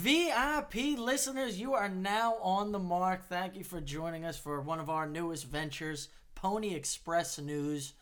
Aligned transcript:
VIP 0.00 0.98
listeners, 0.98 1.60
you 1.60 1.74
are 1.74 1.90
now 1.90 2.36
on 2.40 2.72
the 2.72 2.78
mark. 2.78 3.28
Thank 3.28 3.54
you 3.54 3.62
for 3.62 3.82
joining 3.82 4.24
us 4.24 4.38
for 4.38 4.58
one 4.62 4.80
of 4.80 4.88
our 4.88 5.06
newest 5.06 5.44
ventures, 5.44 6.08
Pony 6.34 6.74
Express 6.74 7.38
News. 7.38 7.92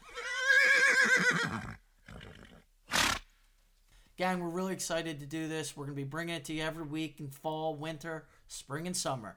Gang, 4.17 4.39
we're 4.39 4.49
really 4.49 4.75
excited 4.75 5.19
to 5.19 5.27
do 5.27 5.49
this. 5.49 5.77
We're 5.77 5.87
going 5.87 5.97
to 5.97 6.01
be 6.01 6.09
bringing 6.09 6.37
it 6.37 6.45
to 6.45 6.53
you 6.53 6.63
every 6.63 6.85
week 6.85 7.19
in 7.19 7.31
fall, 7.31 7.75
winter, 7.75 8.27
spring, 8.47 8.87
and 8.87 8.97
summer. 8.97 9.37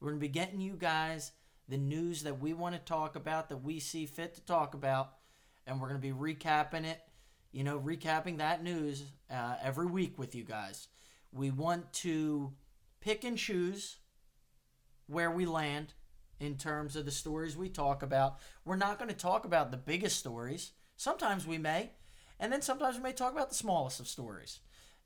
We're 0.00 0.08
going 0.08 0.18
to 0.18 0.26
be 0.26 0.32
getting 0.32 0.60
you 0.60 0.74
guys 0.74 1.30
the 1.68 1.78
news 1.78 2.24
that 2.24 2.40
we 2.40 2.54
want 2.54 2.74
to 2.74 2.80
talk 2.80 3.14
about, 3.14 3.50
that 3.50 3.62
we 3.62 3.78
see 3.78 4.06
fit 4.06 4.34
to 4.34 4.40
talk 4.40 4.74
about, 4.74 5.12
and 5.64 5.80
we're 5.80 5.86
going 5.86 6.00
to 6.00 6.04
be 6.04 6.12
recapping 6.12 6.86
it, 6.86 7.02
you 7.52 7.62
know, 7.62 7.78
recapping 7.78 8.38
that 8.38 8.64
news 8.64 9.04
uh, 9.30 9.54
every 9.62 9.86
week 9.86 10.18
with 10.18 10.34
you 10.34 10.42
guys. 10.42 10.88
We 11.32 11.50
want 11.50 11.92
to 11.94 12.52
pick 13.00 13.24
and 13.24 13.38
choose 13.38 13.96
where 15.06 15.30
we 15.30 15.46
land 15.46 15.94
in 16.38 16.56
terms 16.56 16.96
of 16.96 17.04
the 17.04 17.10
stories 17.10 17.56
we 17.56 17.68
talk 17.68 18.02
about. 18.02 18.38
We're 18.64 18.76
not 18.76 18.98
going 18.98 19.10
to 19.10 19.16
talk 19.16 19.44
about 19.44 19.70
the 19.70 19.76
biggest 19.76 20.18
stories. 20.18 20.72
Sometimes 20.96 21.46
we 21.46 21.58
may, 21.58 21.90
and 22.38 22.52
then 22.52 22.62
sometimes 22.62 22.96
we 22.96 23.02
may 23.02 23.12
talk 23.12 23.32
about 23.32 23.48
the 23.48 23.54
smallest 23.54 24.00
of 24.00 24.08
stories. 24.08 24.60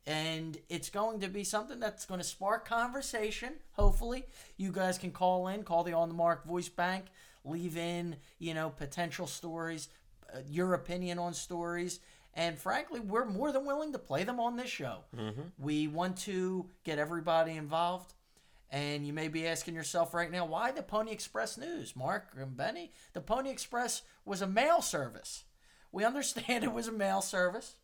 And 0.06 0.59
it's 0.68 0.91
going 0.91 1.20
to 1.20 1.29
be 1.29 1.45
something 1.45 1.80
that's 1.80 2.05
going 2.05 2.20
to 2.20 2.27
spark 2.27 2.68
conversation. 2.68 3.54
Hopefully, 3.73 4.24
you 4.56 4.70
guys 4.70 4.98
can 4.98 5.10
call 5.10 5.48
in, 5.48 5.62
call 5.62 5.82
the 5.82 5.95
On 5.95 6.09
the 6.09 6.15
Mark 6.15 6.45
voice 6.45 6.68
bank, 6.68 7.06
leave 7.45 7.77
in, 7.77 8.16
you 8.38 8.52
know, 8.52 8.68
potential 8.70 9.27
stories, 9.27 9.88
uh, 10.34 10.38
your 10.46 10.74
opinion 10.74 11.18
on 11.18 11.32
stories, 11.32 12.01
and 12.34 12.59
frankly, 12.59 13.01
we're 13.01 13.24
more 13.24 13.52
than 13.52 13.65
willing 13.65 13.93
to 13.93 13.98
play 13.98 14.24
them 14.24 14.41
on 14.41 14.56
this 14.56 14.70
show. 14.70 14.98
Mm-hmm. 15.16 15.43
We 15.59 15.87
want 15.87 16.19
to 16.19 16.69
get 16.84 16.98
everybody 16.98 17.52
involved. 17.52 18.12
And 18.70 19.07
you 19.07 19.12
may 19.12 19.29
be 19.29 19.47
asking 19.47 19.77
yourself 19.77 20.15
right 20.15 20.33
now, 20.33 20.47
why 20.47 20.73
the 20.73 20.83
Pony 20.83 21.12
Express 21.12 21.57
News? 21.57 21.95
Mark 21.95 22.32
and 22.37 22.57
Benny, 22.57 22.93
the 23.12 23.21
Pony 23.21 23.51
Express 23.51 24.02
was 24.24 24.43
a 24.43 24.49
mail 24.49 24.82
service. 24.82 25.45
We 25.93 26.05
understand 26.05 26.65
it 26.65 26.73
was 26.73 26.88
a 26.88 26.93
mail 26.93 27.23
service. 27.23 27.77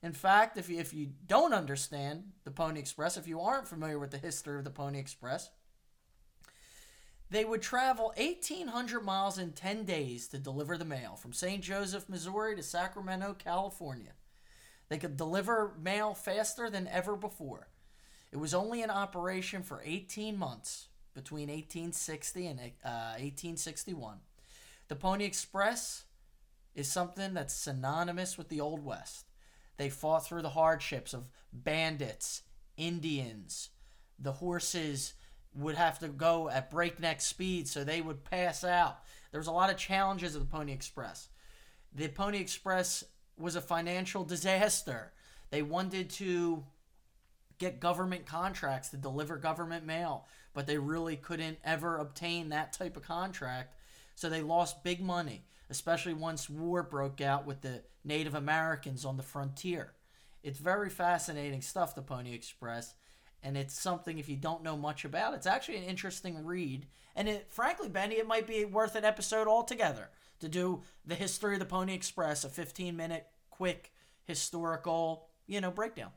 In 0.00 0.12
fact, 0.12 0.56
if 0.56 0.68
you, 0.68 0.78
if 0.78 0.94
you 0.94 1.08
don't 1.26 1.52
understand 1.52 2.22
the 2.44 2.52
Pony 2.52 2.78
Express, 2.78 3.16
if 3.16 3.26
you 3.26 3.40
aren't 3.40 3.66
familiar 3.66 3.98
with 3.98 4.12
the 4.12 4.18
history 4.18 4.58
of 4.58 4.64
the 4.64 4.70
Pony 4.70 5.00
Express, 5.00 5.50
they 7.30 7.44
would 7.44 7.62
travel 7.62 8.12
1,800 8.16 9.04
miles 9.04 9.38
in 9.38 9.52
10 9.52 9.84
days 9.84 10.28
to 10.28 10.38
deliver 10.38 10.78
the 10.78 10.84
mail 10.84 11.16
from 11.16 11.32
St. 11.32 11.62
Joseph, 11.62 12.08
Missouri 12.08 12.56
to 12.56 12.62
Sacramento, 12.62 13.36
California. 13.38 14.12
They 14.88 14.98
could 14.98 15.16
deliver 15.16 15.74
mail 15.82 16.14
faster 16.14 16.70
than 16.70 16.88
ever 16.88 17.16
before. 17.16 17.68
It 18.32 18.38
was 18.38 18.54
only 18.54 18.82
in 18.82 18.90
operation 18.90 19.62
for 19.62 19.82
18 19.84 20.38
months 20.38 20.88
between 21.14 21.48
1860 21.48 22.46
and 22.46 22.60
uh, 22.84 23.16
1861. 23.18 24.18
The 24.88 24.96
Pony 24.96 25.24
Express 25.24 26.04
is 26.74 26.90
something 26.90 27.34
that's 27.34 27.54
synonymous 27.54 28.38
with 28.38 28.48
the 28.48 28.60
Old 28.60 28.84
West. 28.84 29.26
They 29.76 29.90
fought 29.90 30.26
through 30.26 30.42
the 30.42 30.50
hardships 30.50 31.12
of 31.12 31.28
bandits, 31.52 32.42
Indians, 32.76 33.70
the 34.18 34.32
horses 34.32 35.14
would 35.54 35.74
have 35.74 35.98
to 36.00 36.08
go 36.08 36.48
at 36.48 36.70
breakneck 36.70 37.20
speed 37.20 37.68
so 37.68 37.84
they 37.84 38.00
would 38.00 38.24
pass 38.24 38.64
out. 38.64 38.98
There 39.30 39.40
was 39.40 39.46
a 39.46 39.52
lot 39.52 39.70
of 39.70 39.76
challenges 39.76 40.34
of 40.34 40.40
the 40.40 40.56
Pony 40.56 40.72
Express. 40.72 41.28
The 41.94 42.08
Pony 42.08 42.38
Express 42.38 43.04
was 43.36 43.56
a 43.56 43.60
financial 43.60 44.24
disaster. 44.24 45.12
They 45.50 45.62
wanted 45.62 46.10
to 46.10 46.64
get 47.58 47.80
government 47.80 48.26
contracts 48.26 48.90
to 48.90 48.96
deliver 48.96 49.36
government 49.36 49.84
mail, 49.84 50.26
but 50.54 50.66
they 50.66 50.78
really 50.78 51.16
couldn't 51.16 51.58
ever 51.64 51.98
obtain 51.98 52.48
that 52.48 52.72
type 52.72 52.96
of 52.96 53.02
contract. 53.02 53.74
So 54.14 54.28
they 54.28 54.42
lost 54.42 54.84
big 54.84 55.00
money, 55.00 55.44
especially 55.70 56.14
once 56.14 56.48
war 56.48 56.82
broke 56.82 57.20
out 57.20 57.46
with 57.46 57.62
the 57.62 57.82
Native 58.04 58.34
Americans 58.34 59.04
on 59.04 59.16
the 59.16 59.22
frontier. 59.22 59.92
It's 60.42 60.58
very 60.58 60.88
fascinating 60.88 61.62
stuff, 61.62 61.94
the 61.94 62.02
Pony 62.02 62.32
Express 62.32 62.94
and 63.42 63.56
it's 63.56 63.78
something 63.78 64.18
if 64.18 64.28
you 64.28 64.36
don't 64.36 64.62
know 64.62 64.76
much 64.76 65.04
about 65.04 65.34
it's 65.34 65.46
actually 65.46 65.76
an 65.76 65.84
interesting 65.84 66.44
read 66.44 66.86
and 67.16 67.28
it 67.28 67.46
frankly 67.50 67.88
benny 67.88 68.16
it 68.16 68.26
might 68.26 68.46
be 68.46 68.64
worth 68.64 68.94
an 68.96 69.04
episode 69.04 69.46
altogether 69.46 70.08
to 70.40 70.48
do 70.48 70.82
the 71.06 71.14
history 71.14 71.54
of 71.54 71.60
the 71.60 71.66
pony 71.66 71.94
express 71.94 72.44
a 72.44 72.48
15 72.48 72.96
minute 72.96 73.26
quick 73.50 73.92
historical 74.24 75.26
you 75.46 75.60
know 75.60 75.70
breakdown 75.70 76.10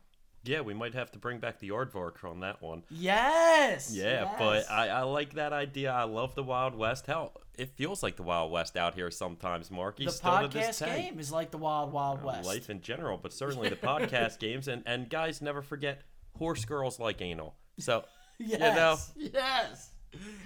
Yeah, 0.43 0.61
we 0.61 0.73
might 0.73 0.93
have 0.95 1.11
to 1.11 1.19
bring 1.19 1.39
back 1.39 1.59
the 1.59 1.69
aardvark 1.69 2.23
on 2.23 2.39
that 2.41 2.61
one. 2.61 2.83
yes 2.89 3.91
Yeah, 3.93 4.23
yes. 4.23 4.35
but 4.39 4.71
I, 4.71 4.87
I 4.89 5.01
like 5.03 5.33
that 5.35 5.53
idea. 5.53 5.91
I 5.91 6.03
love 6.03 6.33
the 6.35 6.43
Wild 6.43 6.75
West. 6.75 7.05
Hell, 7.05 7.33
it 7.57 7.69
feels 7.75 8.01
like 8.01 8.15
the 8.15 8.23
Wild 8.23 8.51
West 8.51 8.75
out 8.75 8.95
here 8.95 9.11
sometimes, 9.11 9.69
Marky. 9.69 10.05
the 10.05 10.11
still 10.11 10.31
podcast 10.31 10.83
game 10.85 11.19
is 11.19 11.31
like 11.31 11.51
the 11.51 11.57
wild 11.59 11.91
wild 11.93 12.21
Uh, 12.23 12.27
west 12.27 12.47
Life 12.47 12.69
in 12.71 12.81
general, 12.81 13.17
but 13.21 13.31
certainly 13.33 13.69
the 13.69 13.75
podcast 13.75 14.39
games. 14.47 14.67
And, 14.67 14.81
and 14.87 15.09
guys, 15.09 15.41
never 15.41 15.61
forget 15.61 16.01
horse 16.37 16.65
girls 16.65 16.99
like 16.99 17.21
anal. 17.21 17.55
So, 17.79 18.03
Yes. 18.37 19.13
Yes. 19.15 19.91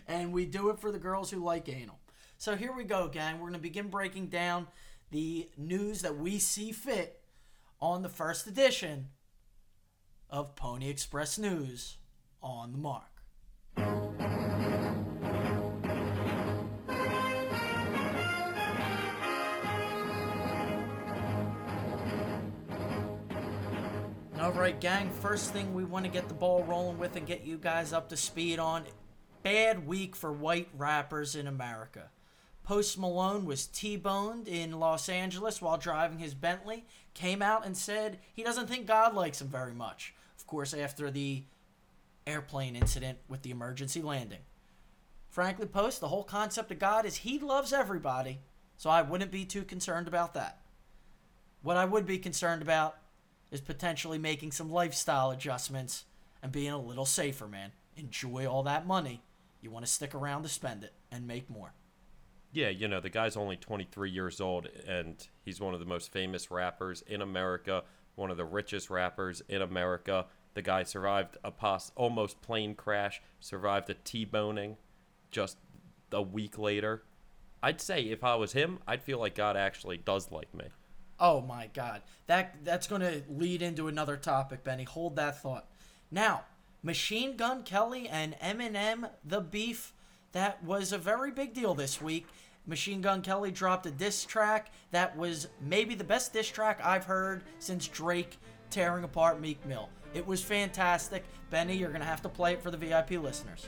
And 0.07 0.33
we 0.33 0.45
do 0.45 0.69
it 0.69 0.79
for 0.79 0.91
the 0.91 0.99
girls 0.99 1.31
who 1.31 1.43
like 1.43 1.69
anal. 1.69 1.99
So 2.37 2.55
here 2.55 2.73
we 2.73 2.83
go, 2.83 3.07
gang. 3.07 3.35
We're 3.35 3.47
going 3.47 3.53
to 3.53 3.59
begin 3.59 3.87
breaking 3.87 4.27
down 4.27 4.67
the 5.11 5.49
news 5.57 6.01
that 6.01 6.17
we 6.17 6.37
see 6.39 6.71
fit 6.71 7.21
on 7.79 8.01
the 8.01 8.09
first 8.09 8.47
edition 8.47 9.09
of 10.29 10.55
Pony 10.55 10.89
Express 10.89 11.37
News 11.37 11.97
on 12.41 12.73
the 12.73 12.77
mark. 12.77 13.14
All 24.55 24.61
right, 24.61 24.79
gang. 24.79 25.09
First 25.09 25.51
thing 25.51 25.73
we 25.73 25.83
want 25.83 26.05
to 26.05 26.11
get 26.11 26.29
the 26.29 26.33
ball 26.33 26.63
rolling 26.63 26.97
with 26.97 27.17
and 27.17 27.27
get 27.27 27.43
you 27.43 27.57
guys 27.57 27.91
up 27.91 28.07
to 28.07 28.15
speed 28.15 28.57
on 28.57 28.85
bad 29.43 29.85
week 29.85 30.15
for 30.15 30.31
white 30.31 30.69
rappers 30.77 31.35
in 31.35 31.45
America. 31.45 32.09
Post 32.63 32.97
Malone 32.97 33.43
was 33.43 33.67
T 33.67 33.97
boned 33.97 34.47
in 34.47 34.79
Los 34.79 35.09
Angeles 35.09 35.61
while 35.61 35.75
driving 35.75 36.19
his 36.19 36.33
Bentley, 36.33 36.85
came 37.13 37.41
out 37.41 37.65
and 37.65 37.75
said 37.75 38.19
he 38.33 38.43
doesn't 38.43 38.67
think 38.67 38.87
God 38.87 39.13
likes 39.13 39.41
him 39.41 39.49
very 39.49 39.73
much. 39.73 40.15
Of 40.37 40.47
course, 40.47 40.73
after 40.73 41.11
the 41.11 41.43
airplane 42.25 42.77
incident 42.77 43.17
with 43.27 43.41
the 43.41 43.51
emergency 43.51 44.01
landing. 44.01 44.39
Frankly, 45.27 45.65
Post, 45.65 45.99
the 45.99 46.07
whole 46.07 46.23
concept 46.23 46.71
of 46.71 46.79
God 46.79 47.05
is 47.05 47.17
he 47.17 47.39
loves 47.39 47.73
everybody, 47.73 48.39
so 48.77 48.89
I 48.89 49.01
wouldn't 49.01 49.31
be 49.31 49.43
too 49.43 49.63
concerned 49.63 50.07
about 50.07 50.33
that. 50.33 50.61
What 51.61 51.75
I 51.75 51.83
would 51.83 52.05
be 52.05 52.19
concerned 52.19 52.61
about 52.61 52.95
is 53.55 53.61
potentially 53.61 54.19
making 54.19 54.51
some 54.51 54.69
lifestyle 54.69 55.31
adjustments 55.31 56.03
and 56.43 56.51
being 56.51 56.71
a 56.71 56.77
little 56.77 57.05
safer, 57.05 57.47
man. 57.47 57.71
Enjoy 57.95 58.45
all 58.45 58.61
that 58.63 58.85
money. 58.85 59.23
You 59.61 59.71
want 59.71 59.85
to 59.85 59.91
stick 59.91 60.13
around 60.13 60.43
to 60.43 60.49
spend 60.49 60.83
it 60.83 60.93
and 61.11 61.25
make 61.25 61.49
more. 61.49 61.73
yeah, 62.51 62.69
you 62.69 62.87
know, 62.87 62.99
the 62.99 63.09
guy's 63.09 63.35
only 63.35 63.57
23 63.57 64.09
years 64.11 64.39
old, 64.39 64.67
and 64.87 65.27
he's 65.43 65.59
one 65.59 65.73
of 65.73 65.79
the 65.79 65.85
most 65.85 66.11
famous 66.11 66.51
rappers 66.51 67.01
in 67.07 67.21
America, 67.21 67.83
one 68.15 68.29
of 68.31 68.37
the 68.37 68.45
richest 68.45 68.89
rappers 68.89 69.41
in 69.49 69.61
America. 69.61 70.25
The 70.53 70.61
guy 70.61 70.83
survived 70.83 71.37
a 71.43 71.51
pos- 71.51 71.91
almost 71.95 72.41
plane 72.41 72.75
crash, 72.75 73.21
survived 73.39 73.89
a 73.89 73.93
T-boning 73.93 74.77
just 75.31 75.57
a 76.11 76.21
week 76.21 76.57
later. 76.57 77.03
I'd 77.63 77.81
say 77.81 78.03
if 78.03 78.23
I 78.23 78.35
was 78.35 78.53
him, 78.53 78.79
I'd 78.87 79.03
feel 79.03 79.19
like 79.19 79.35
God 79.35 79.57
actually 79.57 79.97
does 79.97 80.31
like 80.31 80.53
me. 80.53 80.65
Oh 81.19 81.41
my 81.41 81.69
God, 81.73 82.01
that 82.27 82.55
that's 82.63 82.87
going 82.87 83.01
to 83.01 83.23
lead 83.29 83.61
into 83.61 83.87
another 83.87 84.17
topic, 84.17 84.63
Benny. 84.63 84.83
Hold 84.83 85.15
that 85.15 85.41
thought. 85.41 85.67
Now, 86.11 86.43
Machine 86.83 87.37
Gun 87.37 87.63
Kelly 87.63 88.07
and 88.07 88.35
Eminem, 88.39 89.09
the 89.23 89.41
beef, 89.41 89.93
that 90.33 90.63
was 90.63 90.91
a 90.91 90.97
very 90.97 91.31
big 91.31 91.53
deal 91.53 91.73
this 91.73 92.01
week. 92.01 92.27
Machine 92.67 93.01
Gun 93.01 93.21
Kelly 93.21 93.51
dropped 93.51 93.85
a 93.85 93.91
diss 93.91 94.25
track 94.25 94.71
that 94.91 95.15
was 95.15 95.47
maybe 95.61 95.95
the 95.95 96.03
best 96.03 96.33
diss 96.33 96.49
track 96.49 96.79
I've 96.83 97.05
heard 97.05 97.43
since 97.59 97.87
Drake 97.87 98.37
tearing 98.69 99.03
apart 99.03 99.39
Meek 99.39 99.63
Mill. 99.65 99.89
It 100.13 100.25
was 100.25 100.41
fantastic. 100.41 101.23
Benny, 101.49 101.75
you're 101.75 101.89
going 101.89 102.01
to 102.01 102.07
have 102.07 102.21
to 102.23 102.29
play 102.29 102.53
it 102.53 102.61
for 102.61 102.71
the 102.71 102.77
VIP 102.77 103.11
listeners. 103.11 103.67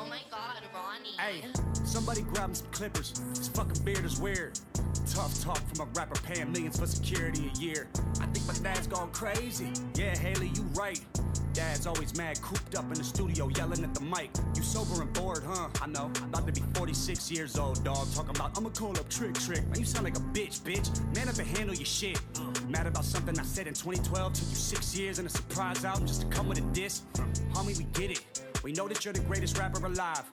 Oh 0.00 0.06
my 0.06 0.20
god, 0.30 0.62
Ronnie. 0.72 1.16
Hey, 1.18 1.44
somebody 1.84 2.22
grab 2.22 2.50
him 2.50 2.54
some 2.54 2.68
clippers. 2.68 3.20
His 3.30 3.48
fucking 3.48 3.82
beard 3.82 4.04
is 4.04 4.20
weird. 4.20 4.58
Tough 5.10 5.42
talk 5.42 5.58
from 5.74 5.88
a 5.88 5.90
rapper 5.92 6.20
paying 6.22 6.52
millions 6.52 6.78
for 6.78 6.86
security 6.86 7.50
a 7.52 7.58
year. 7.58 7.88
I 8.20 8.26
think 8.26 8.46
my 8.46 8.54
dad's 8.62 8.86
gone 8.86 9.10
crazy. 9.10 9.72
Yeah, 9.96 10.16
Haley, 10.16 10.52
you 10.54 10.62
right. 10.74 11.00
Dad's 11.52 11.88
always 11.88 12.16
mad, 12.16 12.40
cooped 12.42 12.76
up 12.76 12.84
in 12.84 12.94
the 12.94 13.02
studio, 13.02 13.48
yelling 13.48 13.82
at 13.82 13.92
the 13.92 14.02
mic. 14.02 14.30
You 14.54 14.62
sober 14.62 15.02
and 15.02 15.12
bored, 15.12 15.42
huh? 15.44 15.68
I 15.82 15.88
know. 15.88 16.12
I'm 16.22 16.28
about 16.28 16.46
to 16.46 16.52
be 16.52 16.62
46 16.74 17.32
years 17.32 17.58
old, 17.58 17.82
dog. 17.82 18.06
Talking 18.14 18.36
about 18.36 18.56
I'ma 18.56 18.68
call 18.68 18.90
up 18.90 19.08
Trick 19.08 19.34
Trick. 19.34 19.66
Man, 19.66 19.80
you 19.80 19.84
sound 19.84 20.04
like 20.04 20.16
a 20.16 20.20
bitch, 20.20 20.60
bitch. 20.60 20.88
Man 21.16 21.28
up 21.28 21.38
and 21.38 21.48
handle 21.58 21.74
your 21.74 21.86
shit. 21.86 22.20
Mad 22.68 22.86
about 22.86 23.04
something 23.04 23.36
I 23.36 23.42
said 23.42 23.66
in 23.66 23.74
2012? 23.74 24.32
Took 24.32 24.48
you 24.48 24.54
six 24.54 24.96
years 24.96 25.18
and 25.18 25.26
a 25.26 25.30
surprise 25.30 25.84
album 25.84 26.06
just 26.06 26.20
to 26.20 26.28
come 26.28 26.48
with 26.48 26.58
a 26.58 26.72
diss? 26.72 27.02
Homie, 27.52 27.76
we 27.76 27.84
get 27.84 28.12
it. 28.12 28.24
We 28.64 28.72
know 28.72 28.88
that 28.88 29.04
you're 29.04 29.14
the 29.14 29.20
greatest 29.20 29.56
rapper 29.58 29.84
alive. 29.84 30.24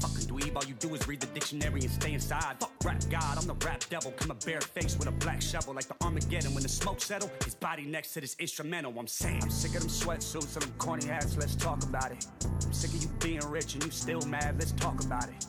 Fucking 0.00 0.26
dweeb, 0.26 0.56
all 0.56 0.64
you 0.64 0.74
do 0.74 0.94
is 0.94 1.06
read 1.06 1.20
the 1.20 1.26
dictionary 1.28 1.80
and 1.80 1.90
stay 1.90 2.14
inside. 2.14 2.56
Fuck 2.58 2.72
rap 2.82 3.02
god, 3.10 3.38
I'm 3.38 3.46
the 3.46 3.54
rap 3.66 3.84
devil. 3.90 4.12
Come 4.12 4.30
a 4.30 4.34
bare 4.34 4.60
face 4.60 4.98
with 4.98 5.08
a 5.08 5.12
black 5.12 5.42
shovel 5.42 5.74
like 5.74 5.86
the 5.86 5.94
Armageddon. 6.02 6.54
When 6.54 6.62
the 6.62 6.68
smoke 6.68 7.00
settle, 7.00 7.30
his 7.44 7.54
body 7.54 7.84
next 7.84 8.14
to 8.14 8.20
this 8.20 8.36
instrumental. 8.38 8.98
I'm 8.98 9.06
saying, 9.06 9.42
I'm 9.42 9.50
sick 9.50 9.74
of 9.74 9.80
them 9.80 9.90
sweatsuits 9.90 10.54
and 10.54 10.62
them 10.62 10.72
corny 10.78 11.06
hats. 11.06 11.36
Let's 11.36 11.56
talk 11.56 11.82
about 11.82 12.10
it. 12.10 12.26
I'm 12.44 12.72
sick 12.72 12.90
of 12.94 13.02
you 13.02 13.08
being 13.20 13.40
rich 13.50 13.74
and 13.74 13.84
you 13.84 13.90
still 13.90 14.22
mad. 14.22 14.56
Let's 14.58 14.72
talk 14.72 15.04
about 15.04 15.28
it. 15.28 15.46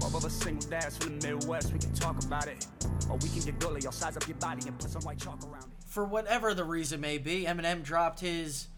Both 0.00 0.14
of 0.14 0.24
us 0.24 0.32
single 0.32 0.68
dads 0.68 0.96
from 0.96 1.18
the 1.18 1.28
Midwest, 1.28 1.72
we 1.72 1.78
can 1.78 1.92
talk 1.94 2.22
about 2.24 2.48
it. 2.48 2.66
Or 3.10 3.16
we 3.18 3.28
can 3.28 3.40
get 3.40 3.58
gully, 3.58 3.82
I'll 3.84 3.92
size 3.92 4.16
up 4.16 4.26
your 4.26 4.38
body 4.38 4.62
and 4.66 4.78
put 4.78 4.90
some 4.90 5.02
white 5.02 5.18
chalk 5.18 5.42
around 5.44 5.64
it. 5.64 5.84
For 5.86 6.04
whatever 6.04 6.54
the 6.54 6.64
reason 6.64 7.00
may 7.00 7.18
be, 7.18 7.44
Eminem 7.44 7.82
dropped 7.82 8.20
his 8.20 8.68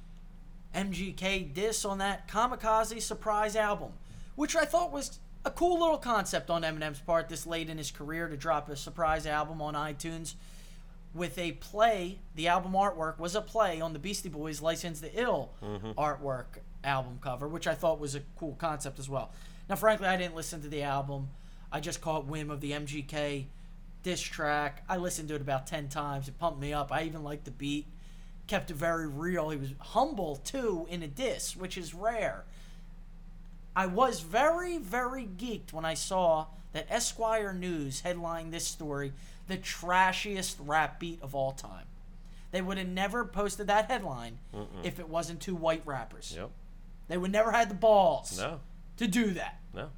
MGK 0.76 1.54
diss 1.54 1.84
on 1.84 1.98
that 1.98 2.28
Kamikaze 2.28 3.00
surprise 3.00 3.56
album, 3.56 3.92
which 4.34 4.54
I 4.54 4.66
thought 4.66 4.92
was 4.92 5.18
a 5.44 5.50
cool 5.50 5.80
little 5.80 5.98
concept 5.98 6.50
on 6.50 6.62
Eminem's 6.62 7.00
part 7.00 7.28
this 7.28 7.46
late 7.46 7.70
in 7.70 7.78
his 7.78 7.90
career 7.90 8.28
to 8.28 8.36
drop 8.36 8.68
a 8.68 8.76
surprise 8.76 9.26
album 9.26 9.62
on 9.62 9.74
iTunes 9.74 10.34
with 11.14 11.38
a 11.38 11.52
play. 11.52 12.18
The 12.34 12.48
album 12.48 12.72
artwork 12.72 13.18
was 13.18 13.34
a 13.34 13.40
play 13.40 13.80
on 13.80 13.94
the 13.94 13.98
Beastie 13.98 14.28
Boys' 14.28 14.60
License 14.60 15.00
to 15.00 15.10
Ill 15.18 15.50
mm-hmm. 15.62 15.92
artwork 15.92 16.58
album 16.84 17.18
cover, 17.22 17.48
which 17.48 17.66
I 17.66 17.74
thought 17.74 17.98
was 17.98 18.14
a 18.14 18.20
cool 18.36 18.54
concept 18.58 18.98
as 18.98 19.08
well. 19.08 19.32
Now, 19.68 19.76
frankly, 19.76 20.06
I 20.06 20.16
didn't 20.16 20.36
listen 20.36 20.60
to 20.62 20.68
the 20.68 20.82
album. 20.82 21.30
I 21.72 21.80
just 21.80 22.00
caught 22.00 22.26
whim 22.26 22.50
of 22.50 22.60
the 22.60 22.72
MGK 22.72 23.46
diss 24.02 24.20
track. 24.20 24.84
I 24.88 24.98
listened 24.98 25.28
to 25.30 25.34
it 25.34 25.40
about 25.40 25.66
10 25.66 25.88
times. 25.88 26.28
It 26.28 26.38
pumped 26.38 26.60
me 26.60 26.72
up. 26.72 26.92
I 26.92 27.02
even 27.02 27.24
liked 27.24 27.44
the 27.44 27.50
beat. 27.50 27.86
Kept 28.46 28.70
it 28.70 28.74
very 28.74 29.08
real. 29.08 29.50
He 29.50 29.56
was 29.56 29.70
humble, 29.80 30.36
too, 30.36 30.86
in 30.88 31.02
a 31.02 31.08
diss, 31.08 31.56
which 31.56 31.76
is 31.76 31.94
rare. 31.94 32.44
I 33.74 33.86
was 33.86 34.20
very, 34.20 34.78
very 34.78 35.24
geeked 35.24 35.72
when 35.72 35.84
I 35.84 35.94
saw 35.94 36.46
that 36.72 36.86
Esquire 36.88 37.52
News 37.52 38.00
headlined 38.00 38.52
this 38.52 38.66
story 38.66 39.12
the 39.48 39.56
trashiest 39.56 40.56
rap 40.60 40.98
beat 40.98 41.20
of 41.22 41.34
all 41.34 41.52
time. 41.52 41.86
They 42.50 42.60
would 42.62 42.78
have 42.78 42.88
never 42.88 43.24
posted 43.24 43.66
that 43.68 43.90
headline 43.90 44.38
if 44.82 44.98
it 44.98 45.08
wasn't 45.08 45.40
two 45.40 45.54
white 45.54 45.82
rappers. 45.84 46.32
Yep. 46.36 46.50
They 47.08 47.16
would 47.18 47.30
never 47.32 47.52
had 47.52 47.68
the 47.68 47.74
balls 47.74 48.38
No. 48.38 48.60
to 48.96 49.06
do 49.06 49.32
that. 49.32 49.60
No. 49.74 49.90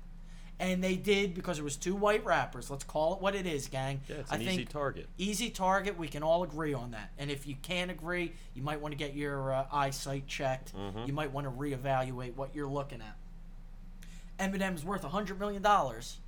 And 0.60 0.82
they 0.82 0.96
did 0.96 1.34
because 1.34 1.60
it 1.60 1.62
was 1.62 1.76
two 1.76 1.94
white 1.94 2.24
rappers. 2.24 2.68
Let's 2.68 2.82
call 2.82 3.14
it 3.14 3.20
what 3.20 3.36
it 3.36 3.46
is, 3.46 3.68
gang. 3.68 4.00
Yeah, 4.08 4.16
it's 4.16 4.32
I 4.32 4.36
an 4.36 4.42
easy 4.42 4.64
target. 4.64 5.06
Easy 5.16 5.50
target. 5.50 5.96
We 5.96 6.08
can 6.08 6.24
all 6.24 6.42
agree 6.42 6.74
on 6.74 6.90
that. 6.90 7.12
And 7.16 7.30
if 7.30 7.46
you 7.46 7.54
can't 7.62 7.92
agree, 7.92 8.32
you 8.54 8.62
might 8.62 8.80
want 8.80 8.90
to 8.90 8.98
get 8.98 9.14
your 9.14 9.52
uh, 9.52 9.66
eyesight 9.72 10.26
checked. 10.26 10.74
Mm-hmm. 10.74 11.06
You 11.06 11.12
might 11.12 11.32
want 11.32 11.46
to 11.46 11.52
reevaluate 11.52 12.34
what 12.34 12.54
you're 12.54 12.68
looking 12.68 13.00
at. 13.00 13.16
Eminem's 14.40 14.84
worth 14.84 15.04
a 15.04 15.08
hundred 15.08 15.38
million 15.38 15.62
dollars. 15.62 16.18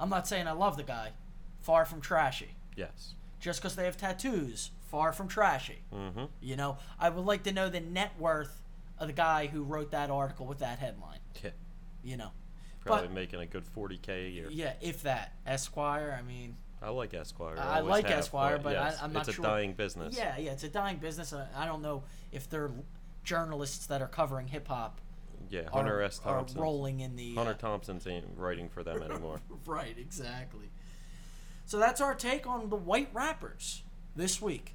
I'm 0.00 0.10
not 0.10 0.26
saying 0.26 0.48
I 0.48 0.52
love 0.52 0.76
the 0.76 0.82
guy. 0.82 1.12
Far 1.60 1.84
from 1.84 2.00
trashy. 2.00 2.56
Yes. 2.76 3.14
Just 3.40 3.60
because 3.60 3.76
they 3.76 3.84
have 3.84 3.96
tattoos, 3.96 4.70
far 4.90 5.12
from 5.12 5.28
trashy. 5.28 5.78
Mm-hmm. 5.94 6.24
You 6.40 6.56
know, 6.56 6.78
I 6.98 7.08
would 7.08 7.24
like 7.24 7.44
to 7.44 7.52
know 7.52 7.68
the 7.68 7.80
net 7.80 8.12
worth 8.18 8.62
of 8.98 9.06
the 9.06 9.12
guy 9.12 9.46
who 9.46 9.62
wrote 9.62 9.90
that 9.92 10.10
article 10.10 10.46
with 10.46 10.58
that 10.58 10.78
headline. 10.78 11.18
Yeah. 11.42 11.50
You 12.02 12.16
know, 12.16 12.30
Probably 12.86 13.08
But- 13.08 13.14
making 13.14 13.40
a 13.40 13.46
good 13.46 13.64
40k 13.64 14.26
a 14.26 14.30
year. 14.30 14.48
yeah, 14.50 14.74
if 14.80 15.02
that 15.02 15.32
Esquire. 15.46 16.16
I 16.18 16.22
mean, 16.22 16.56
I 16.82 16.90
like 16.90 17.14
Esquire. 17.14 17.56
I 17.58 17.78
always 17.80 17.90
like 17.90 18.06
have, 18.08 18.18
Esquire, 18.20 18.58
but 18.58 18.76
I- 18.76 18.88
yes, 18.88 18.98
I'm 19.02 19.12
not 19.12 19.24
sure. 19.24 19.30
it's 19.32 19.38
a 19.38 19.42
dying 19.42 19.72
business. 19.74 20.16
Yeah, 20.16 20.36
yeah, 20.38 20.52
it's 20.52 20.64
a 20.64 20.68
dying 20.68 20.98
business. 20.98 21.32
I 21.32 21.46
I 21.54 21.66
don't 21.66 21.82
know 21.82 22.04
if 22.32 22.48
they're 22.50 22.70
journalists 23.24 23.86
that 23.86 24.00
are 24.02 24.08
covering 24.08 24.46
hip 24.48 24.68
hop 24.68 25.00
Yeah. 25.48 25.62
are, 25.62 25.70
Hunter 25.70 26.02
S. 26.02 26.20
are 26.24 26.36
Thompson. 26.36 26.60
rolling 26.60 27.00
in 27.00 27.16
the 27.16 27.34
Hunter 27.34 27.52
uh, 27.52 27.54
Thompson's 27.54 28.06
ain't 28.06 28.26
writing 28.36 28.68
for 28.68 28.82
them 28.84 29.02
anymore. 29.02 29.40
right, 29.66 29.96
exactly. 29.98 30.70
So 31.64 31.78
that's 31.78 32.00
our 32.00 32.14
take 32.14 32.46
on 32.46 32.68
the 32.68 32.76
white 32.76 33.08
rappers 33.12 33.82
this 34.14 34.40
week. 34.40 34.74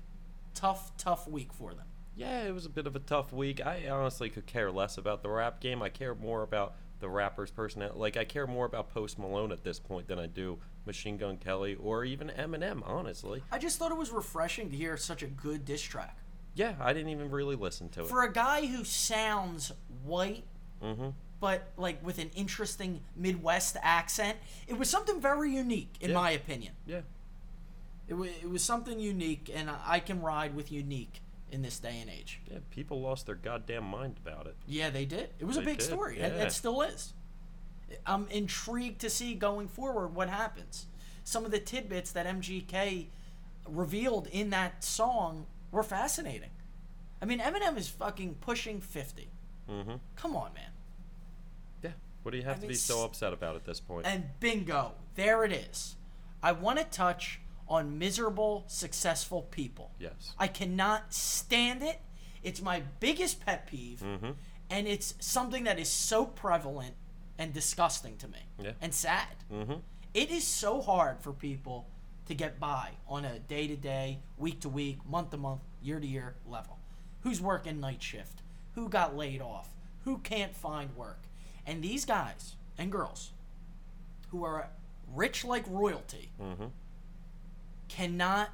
Tough, 0.53 0.91
tough 0.97 1.27
week 1.27 1.53
for 1.53 1.73
them. 1.73 1.85
Yeah, 2.13 2.41
it 2.43 2.53
was 2.53 2.65
a 2.65 2.69
bit 2.69 2.85
of 2.87 2.95
a 2.95 2.99
tough 2.99 3.31
week. 3.31 3.65
I 3.65 3.87
honestly 3.87 4.29
could 4.29 4.45
care 4.45 4.69
less 4.69 4.97
about 4.97 5.21
the 5.23 5.29
rap 5.29 5.61
game. 5.61 5.81
I 5.81 5.87
care 5.87 6.13
more 6.13 6.41
about 6.43 6.75
the 7.01 7.09
rapper's 7.09 7.51
personality. 7.51 7.99
Like, 7.99 8.15
I 8.15 8.23
care 8.23 8.47
more 8.47 8.65
about 8.65 8.89
Post 8.93 9.19
Malone 9.19 9.51
at 9.51 9.63
this 9.63 9.79
point 9.79 10.07
than 10.07 10.17
I 10.19 10.27
do 10.27 10.59
Machine 10.85 11.17
Gun 11.17 11.37
Kelly 11.37 11.75
or 11.75 12.05
even 12.05 12.29
Eminem, 12.29 12.81
honestly. 12.85 13.43
I 13.51 13.57
just 13.57 13.77
thought 13.77 13.91
it 13.91 13.97
was 13.97 14.11
refreshing 14.11 14.69
to 14.71 14.77
hear 14.77 14.95
such 14.97 15.21
a 15.23 15.27
good 15.27 15.65
diss 15.65 15.81
track 15.81 16.17
Yeah, 16.55 16.75
I 16.79 16.93
didn't 16.93 17.09
even 17.09 17.29
really 17.31 17.55
listen 17.55 17.89
to 17.89 18.01
it. 18.01 18.07
for 18.07 18.23
a 18.23 18.31
guy 18.31 18.65
who 18.67 18.83
sounds 18.85 19.71
white. 20.05 20.45
mm-hmm. 20.81 21.09
But 21.39 21.69
like 21.75 22.05
with 22.05 22.19
an 22.19 22.29
interesting 22.35 23.01
Midwest 23.15 23.75
accent, 23.81 24.37
it 24.67 24.77
was 24.77 24.89
something 24.91 25.19
very 25.19 25.51
unique, 25.51 25.95
in 25.99 26.11
Yeah. 26.11 26.15
my 26.15 26.31
opinion. 26.31 26.73
Yeah. 26.85 27.01
It, 28.07 28.13
wa 28.13 28.25
it 28.25 28.47
was 28.49 28.61
something 28.63 28.99
unique, 28.99 29.49
and 29.53 29.67
I- 29.69 29.79
I 29.85 29.99
can 30.01 30.21
ride 30.21 30.55
with 30.55 30.71
unique 30.71 31.19
in 31.51 31.61
this 31.61 31.79
day 31.79 31.99
and 31.99 32.09
age. 32.09 32.41
Yeah, 32.49 32.59
people 32.69 33.01
lost 33.01 33.25
their 33.25 33.35
goddamn 33.35 33.83
mind 33.83 34.17
about 34.25 34.47
it. 34.47 34.55
Yeah, 34.67 34.89
they 34.89 35.05
did. 35.05 35.29
It 35.39 35.45
was 35.45 35.57
a 35.57 35.61
big 35.61 35.79
did, 35.79 35.85
story, 35.85 36.17
yeah. 36.19 36.27
it 36.27 36.51
still 36.51 36.81
is. 36.81 37.13
I'm 38.05 38.27
intrigued 38.29 39.01
to 39.01 39.09
see 39.09 39.35
going 39.35 39.67
forward 39.67 40.15
what 40.15 40.29
happens. 40.29 40.87
Some 41.23 41.45
of 41.45 41.51
the 41.51 41.59
tidbits 41.59 42.11
that 42.13 42.25
MGK 42.25 43.07
revealed 43.67 44.27
in 44.27 44.49
that 44.51 44.83
song 44.83 45.45
were 45.71 45.83
fascinating. 45.83 46.49
I 47.21 47.25
mean, 47.25 47.39
Eminem 47.39 47.77
is 47.77 47.87
fucking 47.87 48.35
pushing 48.41 48.81
50. 48.81 49.29
Mm-hmm. 49.69 49.93
Come 50.15 50.35
on, 50.35 50.53
man. 50.53 50.71
Yeah. 51.83 51.91
What 52.23 52.31
do 52.31 52.37
you 52.37 52.43
have 52.43 52.57
I 52.57 52.61
to 52.61 52.61
mean, 52.61 52.69
be 52.69 52.75
so 52.75 53.03
upset 53.03 53.33
about 53.33 53.55
at 53.55 53.65
this 53.65 53.79
point? 53.79 54.07
And 54.07 54.25
bingo, 54.39 54.93
there 55.15 55.43
it 55.43 55.51
is. 55.51 55.95
I 56.41 56.53
want 56.53 56.79
to 56.79 56.85
touch 56.85 57.39
on 57.71 57.97
miserable, 57.97 58.65
successful 58.67 59.43
people. 59.43 59.91
yes. 59.97 60.33
I 60.37 60.47
cannot 60.47 61.13
stand 61.13 61.81
it. 61.81 62.01
It's 62.43 62.61
my 62.61 62.83
biggest 62.99 63.45
pet 63.45 63.65
peeve, 63.65 64.01
Mm-hmm. 64.05 64.31
and 64.69 64.87
it's 64.87 65.13
something 65.21 65.63
that 65.63 65.79
is 65.79 65.87
so 65.89 66.25
prevalent 66.25 66.95
and 67.37 67.53
disgusting 67.53 68.17
to 68.17 68.27
me 68.27 68.39
Yeah. 68.59 68.71
and 68.81 68.93
sad. 68.93 69.35
Mm-hmm. 69.51 69.75
It 70.13 70.29
is 70.31 70.45
so 70.45 70.81
hard 70.81 71.21
for 71.21 71.31
people 71.31 71.87
to 72.25 72.33
get 72.33 72.59
by 72.59 72.89
on 73.07 73.23
a 73.23 73.39
day 73.39 73.67
to 73.67 73.77
day, 73.77 74.19
week 74.37 74.59
to 74.61 74.69
week, 74.69 74.97
month 75.09 75.29
to 75.31 75.37
month, 75.37 75.61
year 75.81 75.99
to 76.01 76.05
year 76.05 76.35
level. 76.45 76.77
Who's 77.21 77.39
working 77.39 77.79
night 77.79 78.03
shift? 78.03 78.41
Who 78.75 78.89
got 78.89 79.15
laid 79.15 79.41
off? 79.41 79.69
Who 80.03 80.17
can't 80.17 80.55
find 80.57 80.93
work? 80.97 81.21
And 81.65 81.81
these 81.81 82.03
guys 82.03 82.55
and 82.77 82.91
girls 82.91 83.31
who 84.29 84.43
are 84.43 84.67
rich 85.13 85.45
like 85.45 85.63
royalty 85.69 86.31
Mm-hmm. 86.41 86.65
Cannot 87.95 88.49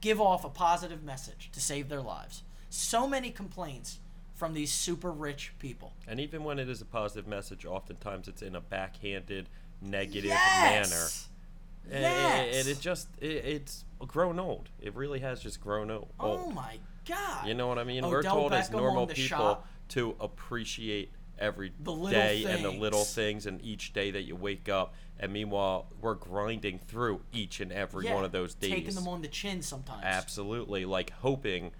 give 0.00 0.20
off 0.20 0.44
a 0.44 0.48
positive 0.48 1.02
message 1.02 1.50
to 1.52 1.60
save 1.60 1.88
their 1.88 2.00
lives. 2.02 2.42
So 2.70 3.06
many 3.06 3.30
complaints 3.30 3.98
from 4.34 4.52
these 4.54 4.70
super 4.72 5.10
rich 5.10 5.52
people. 5.58 5.92
And 6.06 6.20
even 6.20 6.44
when 6.44 6.58
it 6.58 6.68
is 6.68 6.80
a 6.80 6.84
positive 6.84 7.26
message, 7.26 7.64
oftentimes 7.64 8.28
it's 8.28 8.42
in 8.42 8.54
a 8.54 8.60
backhanded, 8.60 9.48
negative 9.80 10.24
Yes! 10.30 10.90
manner. 10.90 11.96
And- 11.96 12.02
Yes! 12.02 12.56
And 12.56 12.68
it 12.68 12.80
just, 12.80 13.08
it, 13.20 13.26
it's 13.44 13.84
grown 14.00 14.38
old. 14.38 14.68
It 14.80 14.94
really 14.94 15.20
has 15.20 15.40
just 15.40 15.60
grown 15.60 15.90
oh 15.90 16.08
old. 16.18 16.40
Oh 16.46 16.50
my 16.50 16.78
god. 17.08 17.46
You 17.46 17.54
know 17.54 17.68
what 17.68 17.78
I 17.78 17.84
mean? 17.84 18.04
Oh, 18.04 18.10
We're 18.10 18.22
told 18.22 18.52
as 18.52 18.68
Beckham 18.68 18.74
on 18.76 18.82
normal 18.82 19.06
people 19.06 19.24
shot. 19.38 19.66
to 19.90 20.16
appreciate 20.20 21.10
every 21.38 21.70
day 21.70 22.44
and 22.44 22.64
the 22.64 22.70
little 22.70 23.00
things. 23.04 23.44
things 23.44 23.46
and 23.46 23.62
each 23.62 23.92
day 23.92 24.10
that 24.10 24.22
you 24.22 24.36
wake 24.36 24.68
up. 24.68 24.94
And 25.18 25.32
meanwhile, 25.32 25.86
we're 26.00 26.14
grinding 26.14 26.78
through 26.78 27.22
each 27.32 27.60
and 27.60 27.72
every 27.72 28.04
Yeah, 28.06 28.14
one 28.14 28.24
of 28.24 28.32
those 28.32 28.54
days. 28.54 28.70
Taking 28.70 28.94
them 28.94 29.08
on 29.08 29.22
the 29.22 29.28
chin 29.28 29.62
sometimes. 29.62 30.02
Absolutely, 30.04 30.84
like 30.84 31.10
hoping 31.10 31.72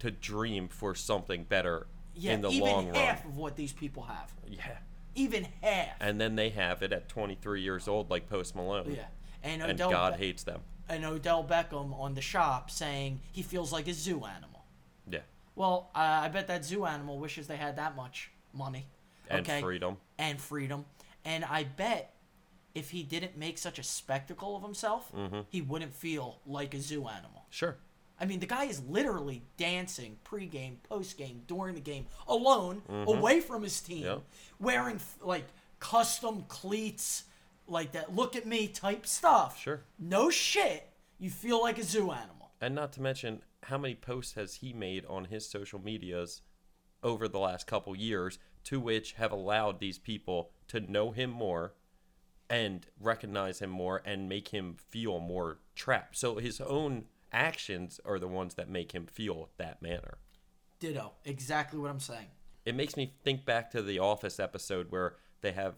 to 0.00 0.10
dream 0.10 0.68
for 0.68 0.94
something 0.94 1.44
better 1.44 1.86
Yeah, 2.14 2.32
in 2.34 2.42
the 2.42 2.50
long 2.50 2.86
run. 2.86 2.94
Even 2.96 3.00
half 3.00 3.24
of 3.24 3.36
what 3.36 3.56
these 3.56 3.72
people 3.72 4.02
have. 4.04 4.32
Yeah. 4.46 4.78
Even 5.14 5.46
half. 5.62 5.94
And 6.00 6.20
then 6.20 6.34
they 6.36 6.50
have 6.50 6.82
it 6.82 6.92
at 6.92 7.08
23 7.08 7.62
years 7.62 7.88
old, 7.88 8.10
like 8.10 8.28
Post 8.28 8.54
Malone. 8.56 8.92
yeah. 8.94 9.04
And 9.42 9.62
And 9.62 9.72
Odell 9.72 9.90
God 9.90 10.18
Be- 10.18 10.26
hates 10.26 10.42
them. 10.42 10.60
and 10.88 11.04
Odell 11.04 11.42
Beckham 11.44 11.98
on 11.98 12.14
the 12.14 12.20
shop 12.20 12.70
saying 12.70 13.20
he 13.32 13.42
feels 13.42 13.72
like 13.72 13.86
a 13.88 13.94
zoo 13.94 14.24
animal. 14.24 14.64
Yeah. 15.08 15.20
Well, 15.54 15.90
uh, 15.94 15.98
I 16.24 16.28
bet 16.28 16.48
that 16.48 16.64
zoo 16.64 16.84
animal 16.84 17.18
wishes 17.18 17.46
they 17.46 17.56
had 17.56 17.76
that 17.76 17.94
much 17.96 18.30
money. 18.52 18.86
And 19.30 19.40
okay? 19.48 19.60
freedom. 19.60 19.96
and 20.18 20.40
freedom. 20.40 20.84
And 21.24 21.44
I 21.44 21.64
bet 21.64 22.14
if 22.74 22.90
he 22.90 23.02
didn't 23.02 23.36
make 23.36 23.56
such 23.58 23.78
a 23.78 23.82
spectacle 23.82 24.56
of 24.56 24.62
himself, 24.62 25.10
Mm-hmm. 25.12 25.40
he 25.48 25.60
wouldn't 25.62 25.94
feel 25.94 26.40
like 26.46 26.74
a 26.74 26.80
zoo 26.80 27.06
animal. 27.08 27.46
Sure. 27.50 27.76
I 28.20 28.26
mean, 28.26 28.38
the 28.40 28.46
guy 28.46 28.64
is 28.64 28.80
literally 28.88 29.42
dancing 29.56 30.18
pregame, 30.24 30.76
postgame, 30.88 31.46
during 31.46 31.74
the 31.74 31.80
game, 31.80 32.06
alone, 32.28 32.82
Mm-hmm. 32.90 33.08
away 33.08 33.40
from 33.40 33.62
his 33.62 33.80
team, 33.80 34.04
Yep. 34.04 34.22
wearing 34.60 35.00
like 35.20 35.46
custom 35.80 36.44
cleats, 36.48 37.24
like 37.66 37.92
that 37.92 38.14
look 38.14 38.36
at 38.36 38.46
me 38.46 38.68
type 38.68 39.06
stuff. 39.06 39.58
Sure. 39.60 39.82
No 39.98 40.30
shit. 40.30 40.90
You 41.18 41.30
feel 41.30 41.60
like 41.62 41.78
a 41.78 41.82
zoo 41.84 42.10
animal. 42.10 42.50
And 42.60 42.74
not 42.74 42.92
to 42.94 43.02
mention, 43.02 43.42
how 43.64 43.78
many 43.78 43.94
posts 43.94 44.34
has 44.34 44.56
he 44.56 44.72
made 44.72 45.04
on 45.06 45.26
his 45.26 45.48
social 45.48 45.78
medias 45.80 46.42
over 47.02 47.28
the 47.28 47.38
last 47.38 47.66
couple 47.66 47.94
years 47.96 48.38
to 48.64 48.80
which 48.80 49.12
have 49.12 49.32
allowed 49.32 49.80
these 49.80 49.98
people 49.98 50.50
to 50.68 50.80
know 50.80 51.10
him 51.10 51.30
more 51.30 51.74
and 52.50 52.86
recognize 53.00 53.60
him 53.60 53.70
more 53.70 54.02
and 54.04 54.28
make 54.28 54.48
him 54.48 54.76
feel 54.90 55.20
more 55.20 55.58
trapped. 55.74 56.16
So 56.16 56.36
his 56.36 56.60
own 56.60 57.04
actions 57.32 58.00
are 58.04 58.18
the 58.18 58.28
ones 58.28 58.54
that 58.54 58.68
make 58.68 58.92
him 58.92 59.06
feel 59.06 59.50
that 59.56 59.82
manner. 59.82 60.18
Ditto. 60.78 61.12
Exactly 61.24 61.78
what 61.78 61.90
I'm 61.90 62.00
saying. 62.00 62.26
It 62.64 62.74
makes 62.74 62.96
me 62.96 63.14
think 63.24 63.44
back 63.44 63.70
to 63.72 63.82
the 63.82 63.98
Office 63.98 64.38
episode 64.40 64.90
where 64.90 65.16
they 65.40 65.52
have 65.52 65.74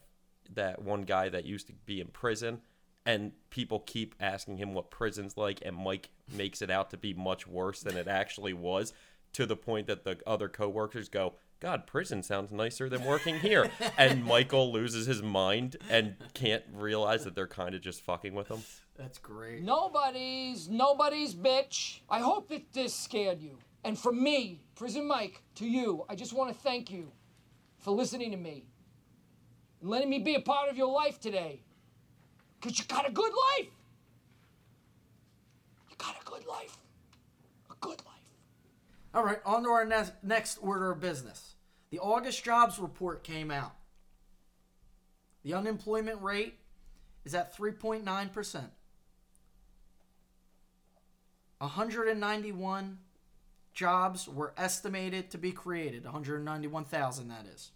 that 0.54 0.82
one 0.82 1.02
guy 1.02 1.28
that 1.28 1.44
used 1.44 1.66
to 1.66 1.72
be 1.72 2.00
in 2.00 2.08
prison 2.08 2.60
and 3.04 3.32
people 3.50 3.80
keep 3.80 4.14
asking 4.20 4.56
him 4.56 4.74
what 4.74 4.90
prison's 4.90 5.36
like 5.36 5.60
and 5.64 5.76
Mike 5.76 6.10
makes 6.32 6.60
it 6.60 6.70
out 6.70 6.90
to 6.90 6.96
be 6.96 7.14
much 7.14 7.46
worse 7.46 7.80
than 7.80 7.96
it 7.96 8.08
actually 8.08 8.52
was 8.52 8.92
to 9.36 9.44
the 9.44 9.56
point 9.56 9.86
that 9.86 10.02
the 10.04 10.18
other 10.26 10.48
coworkers 10.48 11.10
go, 11.10 11.34
God, 11.60 11.86
prison 11.86 12.22
sounds 12.22 12.52
nicer 12.52 12.88
than 12.88 13.04
working 13.04 13.38
here. 13.38 13.70
and 13.98 14.24
Michael 14.24 14.72
loses 14.72 15.06
his 15.06 15.22
mind 15.22 15.76
and 15.90 16.16
can't 16.32 16.62
realize 16.72 17.24
that 17.24 17.34
they're 17.34 17.46
kind 17.46 17.74
of 17.74 17.82
just 17.82 18.00
fucking 18.00 18.34
with 18.34 18.48
him. 18.48 18.62
That's 18.96 19.18
great. 19.18 19.62
Nobody's 19.62 20.70
nobody's 20.70 21.34
bitch. 21.34 22.00
I 22.08 22.20
hope 22.20 22.48
that 22.48 22.72
this 22.72 22.94
scared 22.94 23.42
you. 23.42 23.58
And 23.84 23.98
from 23.98 24.22
me, 24.22 24.62
Prison 24.74 25.06
Mike, 25.06 25.42
to 25.56 25.66
you, 25.66 26.06
I 26.08 26.14
just 26.14 26.32
want 26.32 26.50
to 26.50 26.58
thank 26.58 26.90
you 26.90 27.12
for 27.78 27.90
listening 27.90 28.30
to 28.30 28.38
me 28.38 28.64
and 29.82 29.90
letting 29.90 30.08
me 30.08 30.18
be 30.18 30.34
a 30.34 30.40
part 30.40 30.70
of 30.70 30.78
your 30.78 30.90
life 30.90 31.20
today. 31.20 31.60
Because 32.58 32.78
you 32.78 32.86
got 32.86 33.06
a 33.06 33.12
good 33.12 33.32
life. 33.58 33.70
You 35.90 35.96
got 35.98 36.16
a 36.18 36.24
good 36.24 36.46
life. 36.46 36.78
A 37.70 37.74
good 37.80 38.02
life. 38.06 38.15
All 39.16 39.24
right, 39.24 39.40
on 39.46 39.62
to 39.62 39.70
our 39.70 39.86
ne- 39.86 40.12
next 40.22 40.58
order 40.60 40.90
of 40.90 41.00
business. 41.00 41.54
The 41.88 41.98
August 41.98 42.44
jobs 42.44 42.78
report 42.78 43.24
came 43.24 43.50
out. 43.50 43.74
The 45.42 45.54
unemployment 45.54 46.20
rate 46.20 46.58
is 47.24 47.34
at 47.34 47.56
3.9%. 47.56 48.64
191 51.58 52.98
jobs 53.72 54.28
were 54.28 54.52
estimated 54.58 55.30
to 55.30 55.38
be 55.38 55.50
created, 55.50 56.04
191,000 56.04 57.28
that 57.28 57.46
is. 57.46 57.70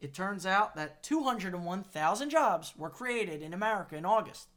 It 0.00 0.12
turns 0.12 0.44
out 0.44 0.74
that 0.74 1.04
201,000 1.04 2.30
jobs 2.30 2.74
were 2.76 2.90
created 2.90 3.42
in 3.42 3.54
America 3.54 3.96
in 3.96 4.04
August. 4.04 4.48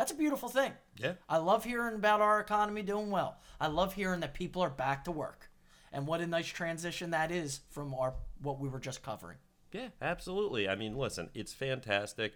That's 0.00 0.12
a 0.12 0.14
beautiful 0.14 0.48
thing. 0.48 0.72
Yeah. 0.96 1.12
I 1.28 1.36
love 1.36 1.62
hearing 1.62 1.94
about 1.94 2.22
our 2.22 2.40
economy 2.40 2.80
doing 2.80 3.10
well. 3.10 3.36
I 3.60 3.66
love 3.66 3.92
hearing 3.92 4.20
that 4.20 4.32
people 4.32 4.62
are 4.62 4.70
back 4.70 5.04
to 5.04 5.10
work. 5.12 5.50
And 5.92 6.06
what 6.06 6.22
a 6.22 6.26
nice 6.26 6.46
transition 6.46 7.10
that 7.10 7.30
is 7.30 7.60
from 7.68 7.92
our 7.92 8.14
what 8.40 8.58
we 8.58 8.70
were 8.70 8.78
just 8.78 9.02
covering. 9.02 9.36
Yeah, 9.72 9.88
absolutely. 10.00 10.66
I 10.70 10.74
mean, 10.74 10.96
listen, 10.96 11.28
it's 11.34 11.52
fantastic. 11.52 12.32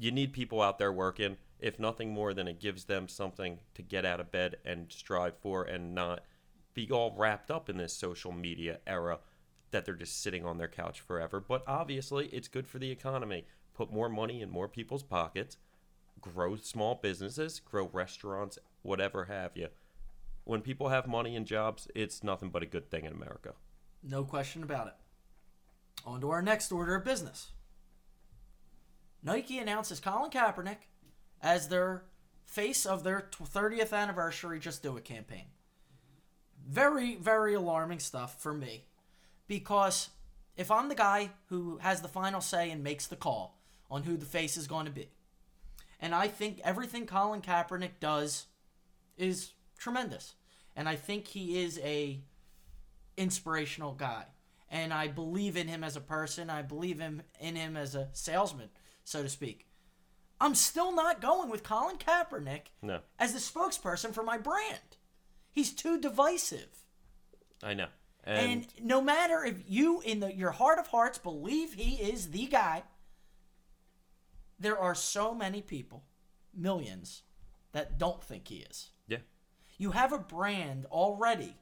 You 0.00 0.10
need 0.10 0.32
people 0.32 0.62
out 0.62 0.78
there 0.78 0.90
working, 0.90 1.36
if 1.60 1.78
nothing 1.78 2.14
more 2.14 2.32
than 2.32 2.48
it 2.48 2.58
gives 2.58 2.86
them 2.86 3.06
something 3.06 3.58
to 3.74 3.82
get 3.82 4.06
out 4.06 4.20
of 4.20 4.32
bed 4.32 4.56
and 4.64 4.90
strive 4.90 5.36
for 5.36 5.62
and 5.62 5.94
not 5.94 6.22
be 6.72 6.90
all 6.90 7.14
wrapped 7.18 7.50
up 7.50 7.68
in 7.68 7.76
this 7.76 7.92
social 7.92 8.32
media 8.32 8.78
era 8.86 9.18
that 9.72 9.84
they're 9.84 9.94
just 9.94 10.22
sitting 10.22 10.46
on 10.46 10.56
their 10.56 10.68
couch 10.68 11.02
forever. 11.02 11.38
But 11.38 11.64
obviously, 11.66 12.28
it's 12.28 12.48
good 12.48 12.66
for 12.66 12.78
the 12.78 12.90
economy. 12.90 13.44
Put 13.74 13.92
more 13.92 14.08
money 14.08 14.40
in 14.40 14.48
more 14.48 14.68
people's 14.68 15.02
pockets, 15.02 15.58
grow 16.20 16.56
small 16.56 16.94
businesses, 16.94 17.60
grow 17.60 17.88
restaurants, 17.92 18.58
whatever 18.82 19.26
have 19.26 19.52
you. 19.54 19.68
When 20.44 20.60
people 20.60 20.88
have 20.88 21.06
money 21.06 21.34
and 21.34 21.46
jobs, 21.46 21.88
it's 21.94 22.22
nothing 22.22 22.50
but 22.50 22.62
a 22.62 22.66
good 22.66 22.90
thing 22.90 23.04
in 23.04 23.12
America. 23.12 23.54
No 24.02 24.24
question 24.24 24.62
about 24.62 24.86
it. 24.86 24.94
On 26.04 26.20
to 26.20 26.30
our 26.30 26.42
next 26.42 26.70
order 26.70 26.94
of 26.94 27.04
business. 27.04 27.50
Nike 29.22 29.58
announces 29.58 29.98
Colin 29.98 30.30
Kaepernick 30.30 30.86
as 31.42 31.68
their 31.68 32.04
face 32.44 32.86
of 32.86 33.02
their 33.02 33.28
30th 33.32 33.92
anniversary 33.92 34.60
Just 34.60 34.82
Do 34.82 34.96
It 34.96 35.04
campaign. 35.04 35.46
Very, 36.68 37.16
very 37.16 37.54
alarming 37.54 37.98
stuff 37.98 38.40
for 38.40 38.54
me 38.54 38.84
because 39.48 40.10
if 40.56 40.70
I'm 40.70 40.88
the 40.88 40.94
guy 40.94 41.30
who 41.48 41.78
has 41.78 42.00
the 42.00 42.08
final 42.08 42.40
say 42.40 42.70
and 42.70 42.82
makes 42.82 43.06
the 43.06 43.16
call 43.16 43.58
on 43.90 44.04
who 44.04 44.16
the 44.16 44.26
face 44.26 44.56
is 44.56 44.66
going 44.66 44.86
to 44.86 44.92
be, 44.92 45.08
and 46.00 46.14
I 46.14 46.28
think 46.28 46.60
everything 46.64 47.06
Colin 47.06 47.42
Kaepernick 47.42 48.00
does 48.00 48.46
is 49.16 49.52
tremendous, 49.78 50.34
and 50.74 50.88
I 50.88 50.96
think 50.96 51.28
he 51.28 51.62
is 51.62 51.78
a 51.82 52.20
inspirational 53.16 53.92
guy, 53.92 54.26
and 54.70 54.92
I 54.92 55.08
believe 55.08 55.56
in 55.56 55.68
him 55.68 55.82
as 55.82 55.96
a 55.96 56.00
person. 56.00 56.50
I 56.50 56.62
believe 56.62 56.98
him 56.98 57.22
in 57.40 57.56
him 57.56 57.76
as 57.76 57.94
a 57.94 58.08
salesman, 58.12 58.68
so 59.04 59.22
to 59.22 59.28
speak. 59.28 59.66
I'm 60.40 60.54
still 60.54 60.94
not 60.94 61.22
going 61.22 61.48
with 61.48 61.62
Colin 61.62 61.96
Kaepernick 61.96 62.66
No, 62.82 63.00
as 63.18 63.32
the 63.32 63.38
spokesperson 63.38 64.12
for 64.12 64.22
my 64.22 64.36
brand. 64.36 64.98
He's 65.50 65.72
too 65.72 65.98
divisive. 65.98 66.84
I 67.62 67.72
know. 67.72 67.86
And, 68.24 68.66
no 68.82 69.00
matter 69.00 69.44
if 69.44 69.54
you, 69.68 70.00
in 70.00 70.18
the, 70.20 70.34
your 70.34 70.50
heart 70.50 70.78
of 70.80 70.88
hearts, 70.88 71.16
believe 71.16 71.74
he 71.74 71.94
is 71.94 72.30
the 72.32 72.46
guy, 72.46 72.82
there 74.58 74.78
are 74.78 74.94
so 74.94 75.34
many 75.34 75.60
people, 75.60 76.04
millions, 76.54 77.22
that 77.72 77.98
don't 77.98 78.22
think 78.22 78.48
he 78.48 78.64
is. 78.70 78.90
yeah. 79.06 79.18
You 79.78 79.90
have 79.90 80.12
a 80.12 80.18
brand 80.18 80.86
already 80.86 81.54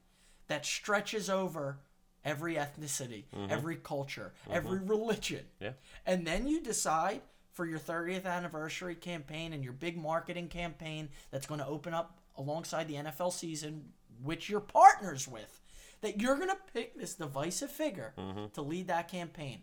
that 0.46 0.64
stretches 0.64 1.28
over 1.28 1.80
every 2.24 2.54
ethnicity, 2.54 3.24
mm-hmm. 3.34 3.50
every 3.50 3.76
culture, 3.76 4.32
mm-hmm. 4.44 4.56
every 4.56 4.80
religion. 4.80 5.44
Yeah. 5.60 5.72
And 6.06 6.26
then 6.26 6.46
you 6.46 6.60
decide 6.60 7.22
for 7.52 7.66
your 7.66 7.78
30th 7.78 8.26
anniversary 8.26 8.94
campaign 8.94 9.52
and 9.52 9.62
your 9.62 9.72
big 9.72 9.96
marketing 9.96 10.48
campaign 10.48 11.08
that's 11.30 11.46
going 11.46 11.60
to 11.60 11.66
open 11.66 11.94
up 11.94 12.18
alongside 12.36 12.88
the 12.88 12.94
NFL 12.94 13.32
season, 13.32 13.90
which 14.22 14.48
you're 14.48 14.60
partners 14.60 15.28
with, 15.28 15.60
that 16.00 16.20
you're 16.20 16.36
going 16.36 16.48
to 16.48 16.58
pick 16.72 16.98
this 16.98 17.14
divisive 17.14 17.70
figure 17.70 18.12
mm-hmm. 18.18 18.46
to 18.52 18.62
lead 18.62 18.88
that 18.88 19.08
campaign. 19.08 19.62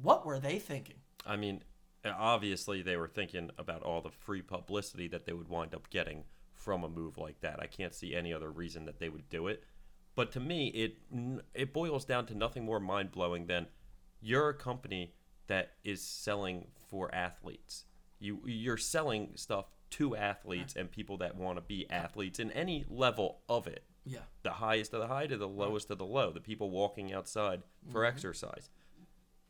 What 0.00 0.24
were 0.24 0.38
they 0.38 0.58
thinking? 0.58 0.96
I 1.26 1.36
mean, 1.36 1.62
obviously 2.14 2.82
they 2.82 2.96
were 2.96 3.08
thinking 3.08 3.50
about 3.58 3.82
all 3.82 4.00
the 4.00 4.10
free 4.10 4.42
publicity 4.42 5.08
that 5.08 5.24
they 5.26 5.32
would 5.32 5.48
wind 5.48 5.74
up 5.74 5.88
getting 5.90 6.24
from 6.54 6.84
a 6.84 6.88
move 6.88 7.16
like 7.18 7.40
that. 7.40 7.60
I 7.60 7.66
can't 7.66 7.94
see 7.94 8.14
any 8.14 8.32
other 8.32 8.50
reason 8.50 8.84
that 8.86 8.98
they 8.98 9.08
would 9.08 9.28
do 9.28 9.46
it. 9.46 9.62
But 10.14 10.32
to 10.32 10.40
me, 10.40 10.68
it 10.68 10.96
it 11.54 11.72
boils 11.72 12.04
down 12.04 12.26
to 12.26 12.34
nothing 12.34 12.64
more 12.64 12.80
mind 12.80 13.12
blowing 13.12 13.46
than 13.46 13.66
you're 14.20 14.48
a 14.48 14.54
company 14.54 15.12
that 15.46 15.72
is 15.84 16.00
selling 16.02 16.68
for 16.88 17.14
athletes. 17.14 17.84
You 18.18 18.40
you're 18.46 18.78
selling 18.78 19.32
stuff 19.34 19.66
to 19.90 20.16
athletes 20.16 20.74
and 20.74 20.90
people 20.90 21.18
that 21.18 21.36
want 21.36 21.58
to 21.58 21.62
be 21.62 21.88
athletes 21.90 22.38
in 22.40 22.50
any 22.52 22.84
level 22.88 23.40
of 23.48 23.66
it. 23.66 23.84
Yeah. 24.04 24.20
The 24.42 24.52
highest 24.52 24.94
of 24.94 25.00
the 25.00 25.06
high 25.08 25.26
to 25.26 25.36
the 25.36 25.48
lowest 25.48 25.90
of 25.90 25.98
the 25.98 26.06
low. 26.06 26.30
The 26.32 26.40
people 26.40 26.70
walking 26.70 27.12
outside 27.12 27.62
for 27.90 28.00
Mm-hmm. 28.02 28.16
exercise. 28.16 28.70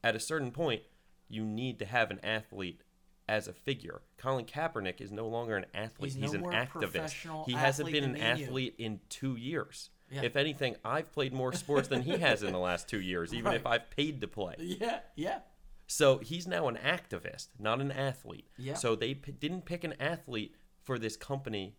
At 0.03 0.17
a 0.17 0.21
certain 0.21 0.51
point, 0.51 0.83
you 1.29 1.45
need 1.45 1.79
to 1.81 1.85
have 1.85 2.11
an 2.11 2.21
athlete 2.25 2.81
as 3.29 3.49
a 3.49 3.53
figure. 3.53 4.03
Colin 4.19 4.45
Kaepernick 4.45 5.01
is 5.01 5.11
no 5.11 5.27
longer 5.27 5.57
an 5.57 5.67
athlete. 5.75 6.13
He's 6.13 6.23
He's, 6.23 6.33
no 6.41 6.49
an 6.49 6.67
activist. 6.67 7.45
He 7.47 7.53
hasn't 7.53 7.91
been 7.91 8.05
an 8.05 8.17
and 8.17 8.39
you. 8.39 8.47
athlete 8.47 8.75
in 8.79 9.01
two 9.09 9.37
years. 9.37 9.91
Yeah. 10.11 10.23
If 10.23 10.37
anything, 10.37 10.77
I've 10.85 11.11
played 11.11 11.33
more 11.33 11.53
sports 11.53 11.89
than 11.89 12.03
he 12.03 12.19
has 12.19 12.45
in 12.45 12.53
the 12.53 12.59
last 12.61 12.89
two 12.89 13.01
years, 13.01 13.35
even 13.35 13.53
if 13.55 13.67
I've 13.67 13.91
paid 13.91 14.21
to 14.21 14.29
play. 14.29 14.55
Yeah, 14.59 15.01
yeah. 15.17 15.41
So 15.89 16.19
he's 16.19 16.47
now 16.47 16.69
an 16.69 16.77
activist, 16.77 17.49
not 17.59 17.81
an 17.81 17.91
athlete. 17.91 18.47
Yeah. 18.57 18.75
So 18.75 18.95
they 18.95 19.15
p- 19.15 19.33
didn't 19.33 19.65
pick 19.65 19.83
an 19.83 19.95
athlete 19.99 20.55
for 20.85 20.97
this 20.99 21.17
company 21.17 21.75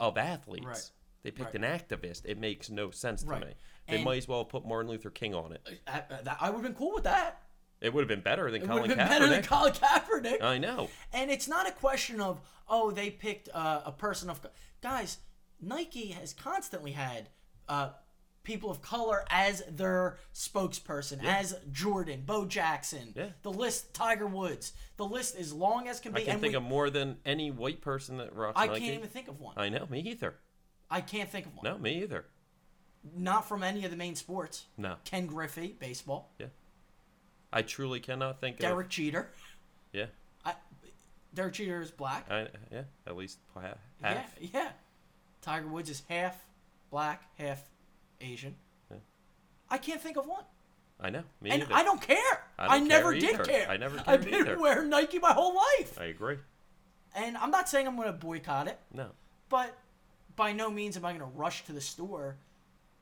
of 0.00 0.18
athletes. 0.18 0.66
Right. 0.66 0.90
They 1.22 1.30
picked 1.30 1.54
Right. 1.54 1.64
an 1.64 1.78
activist. 1.78 2.22
It 2.24 2.38
makes 2.38 2.70
no 2.70 2.90
sense 2.90 3.22
to 3.22 3.38
me. 3.38 3.54
They 3.88 3.96
And- 3.96 4.04
might 4.04 4.18
as 4.18 4.28
well 4.28 4.44
put 4.44 4.66
Martin 4.66 4.90
Luther 4.90 5.10
King 5.10 5.34
on 5.34 5.52
it. 5.52 5.80
I, 5.86 6.02
I 6.40 6.50
would 6.50 6.56
have 6.56 6.62
been 6.64 6.74
cool 6.74 6.94
with 6.94 7.04
that. 7.04 7.42
It 7.80 7.94
would 7.94 8.00
have 8.02 8.08
been 8.08 8.20
better 8.22 8.50
than 8.50 8.62
It 8.62 8.66
Colin 8.66 8.88
been 8.88 8.98
Kaepernick. 8.98 9.08
better 9.08 9.28
than 9.28 9.42
Colin 9.42 9.72
Kaepernick. 9.72 10.42
I 10.42 10.58
know. 10.58 10.88
And 11.12 11.30
it's 11.30 11.46
not 11.48 11.68
a 11.68 11.72
question 11.72 12.20
of 12.20 12.40
oh 12.68 12.90
they 12.90 13.10
picked 13.10 13.48
uh, 13.54 13.82
a 13.84 13.92
person 13.92 14.28
of 14.30 14.40
guys. 14.82 15.18
Nike 15.60 16.08
has 16.08 16.32
constantly 16.32 16.92
had 16.92 17.28
uh, 17.68 17.90
people 18.44 18.70
of 18.70 18.80
color 18.82 19.24
as 19.30 19.62
their 19.70 20.18
spokesperson, 20.34 21.22
as 21.24 21.54
Jordan, 21.72 22.22
Bo 22.24 22.46
Jackson. 22.46 23.12
Yeah. 23.16 23.26
The 23.42 23.50
list, 23.52 23.92
Tiger 23.94 24.26
Woods. 24.26 24.72
The 24.96 25.04
list 25.04 25.36
is 25.38 25.52
long 25.52 25.88
as 25.88 26.00
can 26.00 26.12
be. 26.12 26.22
I 26.22 26.24
can 26.24 26.32
and 26.34 26.40
think 26.40 26.52
we- 26.52 26.56
of 26.56 26.62
more 26.62 26.90
than 26.90 27.16
any 27.26 27.50
white 27.50 27.80
person 27.80 28.16
that 28.18 28.34
rocks 28.34 28.54
I 28.60 28.66
Nike. 28.66 28.80
can't 28.80 28.94
even 28.94 29.08
think 29.08 29.28
of 29.28 29.40
one. 29.40 29.54
I 29.56 29.68
know, 29.68 29.86
me 29.90 30.00
either. 30.00 30.34
I 30.90 31.00
can't 31.00 31.28
think 31.28 31.46
of 31.46 31.54
one. 31.54 31.64
No, 31.64 31.76
me 31.78 32.02
either. 32.02 32.24
Not 33.16 33.48
from 33.48 33.62
any 33.62 33.84
of 33.84 33.90
the 33.90 33.96
main 33.96 34.14
sports. 34.16 34.64
No. 34.76 34.96
Ken 35.04 35.26
Griffey, 35.26 35.76
baseball. 35.78 36.32
Yeah. 36.38 36.46
I 37.52 37.62
truly 37.62 38.00
cannot 38.00 38.40
think 38.40 38.58
Derek 38.58 38.72
of. 38.72 38.76
Derek 38.78 38.88
Jeter. 38.90 39.30
Yeah. 39.92 40.06
I, 40.44 40.54
Derek 41.34 41.54
Jeter 41.54 41.80
is 41.80 41.90
black. 41.90 42.30
I, 42.30 42.48
yeah. 42.70 42.82
At 43.06 43.16
least 43.16 43.38
ha- 43.54 43.74
Yeah, 44.02 44.14
half. 44.14 44.34
yeah. 44.40 44.68
Tiger 45.40 45.66
Woods 45.68 45.88
is 45.90 46.02
half 46.08 46.36
black, 46.90 47.22
half 47.38 47.62
Asian. 48.20 48.54
I 49.70 49.76
can't 49.78 50.00
think 50.00 50.16
of 50.16 50.26
one. 50.26 50.44
I 51.00 51.10
know. 51.10 51.22
Me 51.42 51.50
and 51.50 51.62
either. 51.62 51.74
I 51.74 51.84
don't 51.84 52.00
care. 52.00 52.16
I 52.58 52.78
don't 52.78 52.88
never 52.88 53.12
care 53.12 53.20
did 53.20 53.34
either. 53.34 53.44
care. 53.44 53.68
I 53.68 53.76
never 53.76 54.02
I've 54.06 54.24
been 54.24 54.34
either. 54.34 54.58
wearing 54.58 54.88
Nike 54.88 55.18
my 55.18 55.32
whole 55.32 55.54
life. 55.54 55.98
I 56.00 56.04
agree. 56.06 56.38
And 57.14 57.36
I'm 57.36 57.50
not 57.50 57.68
saying 57.68 57.86
I'm 57.86 57.94
going 57.96 58.06
to 58.08 58.12
boycott 58.14 58.66
it, 58.66 58.78
No. 58.94 59.08
but 59.50 59.76
by 60.36 60.52
no 60.52 60.70
means 60.70 60.96
am 60.96 61.04
I 61.04 61.10
going 61.16 61.20
to 61.30 61.38
rush 61.38 61.64
to 61.66 61.72
the 61.72 61.80
store 61.82 62.36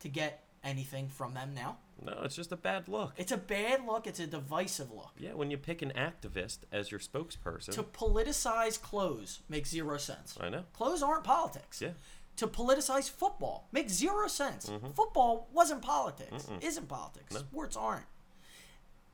to 0.00 0.08
get 0.08 0.42
anything 0.64 1.08
from 1.08 1.34
them 1.34 1.52
now. 1.54 1.78
No, 2.04 2.20
it's 2.24 2.36
just 2.36 2.52
a 2.52 2.56
bad 2.56 2.88
look. 2.88 3.14
It's 3.16 3.32
a 3.32 3.36
bad 3.36 3.86
look. 3.86 4.06
It's 4.06 4.20
a 4.20 4.26
divisive 4.26 4.90
look. 4.90 5.12
Yeah, 5.18 5.32
when 5.32 5.50
you 5.50 5.56
pick 5.56 5.80
an 5.82 5.92
activist 5.96 6.58
as 6.70 6.90
your 6.90 7.00
spokesperson. 7.00 7.72
To 7.72 7.82
politicize 7.82 8.80
clothes 8.80 9.40
makes 9.48 9.70
zero 9.70 9.96
sense. 9.96 10.36
I 10.40 10.48
know. 10.50 10.64
Clothes 10.72 11.02
aren't 11.02 11.24
politics. 11.24 11.80
Yeah. 11.80 11.90
To 12.36 12.46
politicize 12.46 13.10
football 13.10 13.68
makes 13.72 13.94
zero 13.94 14.28
sense. 14.28 14.70
Football 14.94 15.48
wasn't 15.52 15.80
politics. 15.80 16.46
Isn't 16.60 16.86
politics. 16.86 17.34
Sports 17.34 17.76
aren't. 17.76 18.04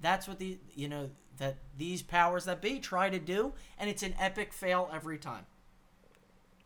That's 0.01 0.27
what 0.27 0.41
the 0.41 0.59
you 0.75 0.89
know 0.89 1.11
that 1.39 1.59
these 1.79 2.03
powers 2.03 2.45
that 2.47 2.61
be 2.61 2.81
try 2.81 3.09
to 3.09 3.21
do, 3.21 3.53
and 3.79 3.89
it's 3.89 4.03
an 4.03 4.15
epic 4.19 4.53
fail 4.53 4.91
every 4.93 5.19
time. 5.19 5.47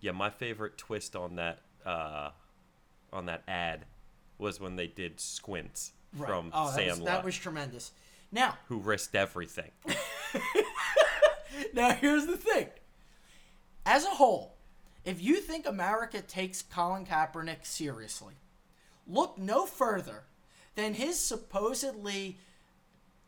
Yeah, 0.01 0.13
my 0.13 0.31
favorite 0.31 0.79
twist 0.79 1.15
on 1.15 1.37
that 1.37 1.61
uh, 1.85 2.31
on 3.13 3.27
that 3.27 3.43
ad 3.47 3.85
was 4.39 4.59
when 4.59 4.77
they 4.77 4.87
did 4.87 5.21
Squints 5.21 5.93
from 6.19 6.51
oh, 6.55 6.75
that 6.77 6.87
was, 6.89 7.01
that 7.01 7.25
was 7.25 7.37
tremendous. 7.37 7.93
Now, 8.33 8.57
who 8.69 8.79
risked 8.79 9.15
everything. 9.15 9.71
Now, 11.73 11.93
here's 11.93 12.27
the 12.27 12.37
thing. 12.37 12.69
As 13.85 14.05
a 14.05 14.11
whole, 14.11 14.57
if 15.05 15.23
you 15.23 15.37
think 15.37 15.67
America 15.67 16.21
takes 16.21 16.63
Colin 16.63 17.07
Kaepernick 17.07 17.65
seriously, 17.65 18.35
look 19.07 19.39
no 19.39 19.67
further 19.67 20.25
than 20.75 20.95
his 20.95 21.19
supposedly 21.19 22.39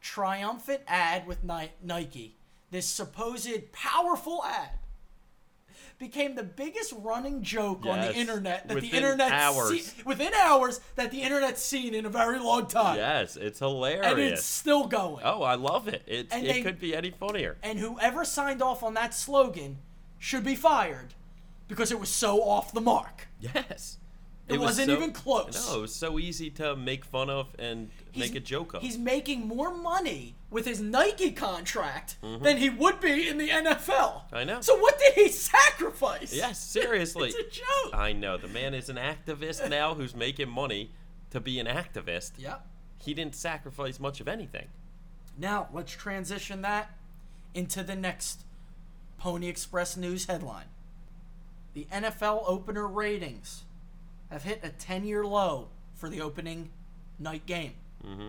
triumphant 0.00 0.82
ad 0.86 1.26
with 1.26 1.44
Nike. 1.44 2.36
This 2.70 2.86
supposed 2.86 3.72
powerful 3.72 4.44
ad 4.44 4.77
became 5.98 6.34
the 6.36 6.42
biggest 6.44 6.92
running 6.98 7.42
joke 7.42 7.84
on 7.84 8.00
the 8.00 8.14
internet 8.14 8.62
that 8.62 8.68
the 8.68 8.74
within 8.76 8.90
internet 9.02 9.32
hours. 9.32 9.94
within 10.04 10.32
hours 10.34 10.80
that 10.94 11.10
the 11.10 11.22
internet's 11.22 11.60
seen 11.62 11.92
in 11.94 12.06
a 12.06 12.08
very 12.08 12.38
long 12.38 12.66
time. 12.66 12.96
yes, 12.96 13.36
it's 13.36 13.58
hilarious. 13.58 14.06
and 14.06 14.18
it's 14.20 14.44
still 14.44 14.86
going. 14.86 15.22
Oh, 15.24 15.42
I 15.42 15.56
love 15.56 15.88
it. 15.88 16.02
It, 16.06 16.28
And 16.30 16.46
it 16.46 16.52
they- 16.52 16.62
could 16.62 16.78
be 16.78 16.94
any 16.94 17.10
funnier. 17.10 17.56
and 17.62 17.78
whoever 17.78 18.24
signed 18.24 18.62
off 18.62 18.82
on 18.82 18.94
that 18.94 19.12
slogan 19.14 19.78
should 20.18 20.44
be 20.44 20.54
fired 20.54 21.14
because 21.66 21.90
it 21.92 21.98
was 22.00 22.08
so 22.08 22.42
off 22.42 22.72
the 22.72 22.80
mark. 22.80 23.28
Yes. 23.40 23.98
It 24.48 24.58
was 24.58 24.68
wasn't 24.68 24.88
so- 24.88 24.96
even 24.96 25.12
close. 25.12 25.68
No, 25.68 25.78
it 25.78 25.80
was 25.82 25.94
so 25.94 26.18
easy 26.18 26.50
to 26.50 26.74
make 26.74 27.04
fun 27.04 27.28
of 27.28 27.54
and 27.58 27.90
make 28.16 28.34
a 28.34 28.40
joke 28.40 28.74
of. 28.74 28.82
He's 28.82 28.96
making 28.98 29.46
more 29.46 29.74
money 29.74 30.36
with 30.50 30.64
his 30.64 30.80
Nike 30.80 31.32
contract 31.32 32.16
than 32.22 32.56
he 32.56 32.70
would 32.70 33.00
be 33.00 33.28
in 33.28 33.38
the 33.38 33.48
NFL. 33.48 33.76
Mm-hmm. 34.26 34.36
I 34.36 34.44
know. 34.44 34.60
So 34.60 34.78
what 34.78 34.98
did 34.98 35.14
he 35.14 35.28
sacrifice? 35.28 36.34
yes, 36.34 36.58
seriously. 36.58 37.28
it's 37.36 37.58
a 37.58 37.60
joke. 37.60 37.94
I 37.94 38.12
know. 38.12 38.36
The 38.36 38.48
man 38.48 38.74
is 38.74 38.88
an 38.88 38.96
activist 38.96 39.68
now 39.68 39.94
who's 39.94 40.14
making 40.14 40.48
money 40.48 40.92
to 41.30 41.40
be 41.40 41.58
an 41.58 41.66
activist. 41.66 42.32
Yep. 42.38 42.66
He 42.98 43.14
didn't 43.14 43.34
sacrifice 43.34 44.00
much 44.00 44.20
of 44.20 44.28
anything. 44.28 44.68
Now 45.36 45.68
let's 45.72 45.92
transition 45.92 46.62
that 46.62 46.90
into 47.54 47.82
the 47.82 47.94
next 47.94 48.44
Pony 49.18 49.48
Express 49.48 49.96
news 49.96 50.26
headline. 50.26 50.66
The 51.74 51.86
NFL 51.92 52.44
opener 52.46 52.86
ratings 52.86 53.64
have 54.30 54.42
hit 54.42 54.60
a 54.62 54.68
10-year 54.68 55.24
low 55.24 55.68
for 55.94 56.08
the 56.08 56.20
opening 56.20 56.70
night 57.18 57.46
game. 57.46 57.72
Mm-hmm. 58.06 58.28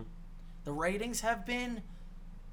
The 0.64 0.72
ratings 0.72 1.20
have 1.20 1.46
been 1.46 1.82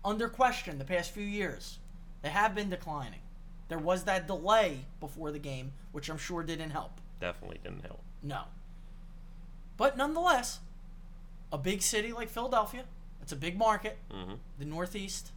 under 0.04 0.28
question 0.28 0.78
the 0.78 0.86
past 0.86 1.12
few 1.12 1.24
years. 1.24 1.80
They 2.22 2.30
have 2.30 2.56
been 2.56 2.70
declining. 2.70 3.20
There 3.68 3.80
was 3.80 4.04
that 4.04 4.28
delay 4.28 4.86
before 5.00 5.32
the 5.32 5.40
game, 5.40 5.74
which 5.92 6.10
I'm 6.10 6.18
sure 6.18 6.44
didn't 6.44 6.70
help. 6.70 7.00
Definitely 7.20 7.60
didn't 7.64 7.82
help. 7.86 8.02
No. 8.24 8.44
But 9.76 9.98
nonetheless, 9.98 10.60
a 11.52 11.58
big 11.58 11.82
city 11.82 12.12
like 12.14 12.30
Philadelphia, 12.30 12.86
it's 13.22 13.32
a 13.32 13.36
big 13.38 13.58
market, 13.58 13.98
Mm-hmm. 14.14 14.36
the 14.58 14.66
Northeast, 14.66 15.32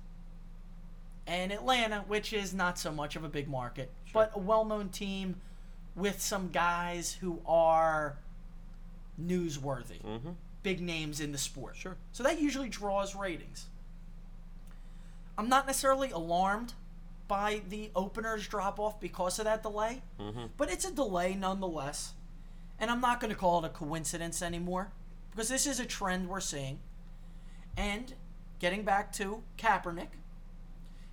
and 1.27 1.53
Atlanta, 1.53 2.05
which 2.09 2.33
is 2.33 2.55
not 2.55 2.79
so 2.79 2.91
much 2.93 3.17
of 3.17 3.25
a 3.25 3.29
big 3.29 3.49
market, 3.49 3.91
but 4.13 4.33
a 4.35 4.39
well 4.39 4.65
known 4.65 4.89
team 4.89 5.37
with 6.01 6.21
some 6.21 6.51
guys 6.51 7.13
who 7.21 7.41
are 7.47 8.17
newsworthy, 9.21 10.03
Mm-hmm. 10.03 10.31
big 10.63 10.81
names 10.81 11.21
in 11.21 11.33
the 11.33 11.39
sport. 11.39 11.77
Sure. 11.77 11.97
So 12.13 12.23
that 12.23 12.41
usually 12.41 12.69
draws 12.69 13.15
ratings. 13.15 13.67
I'm 15.39 15.49
not 15.49 15.67
necessarily 15.67 16.11
alarmed 16.11 16.75
by 17.29 17.63
the 17.69 17.91
openers 17.95 18.47
drop 18.49 18.79
off 18.81 19.01
because 19.01 19.39
of 19.39 19.45
that 19.45 19.63
delay, 19.63 20.03
Mm-hmm. 20.19 20.47
but 20.57 20.71
it's 20.71 20.85
a 20.85 20.93
delay 20.93 21.35
nonetheless. 21.35 22.13
And 22.79 22.91
I'm 22.91 23.01
not 23.01 23.21
going 23.21 23.31
to 23.33 23.39
call 23.39 23.63
it 23.63 23.67
a 23.67 23.71
coincidence 23.71 24.41
anymore 24.43 24.91
because 25.31 25.49
this 25.49 25.67
is 25.67 25.79
a 25.81 25.85
trend 25.87 26.29
we're 26.29 26.41
seeing. 26.41 26.81
And 27.77 28.15
getting 28.59 28.83
back 28.85 29.13
to 29.15 29.43
Kaepernick, 29.59 30.09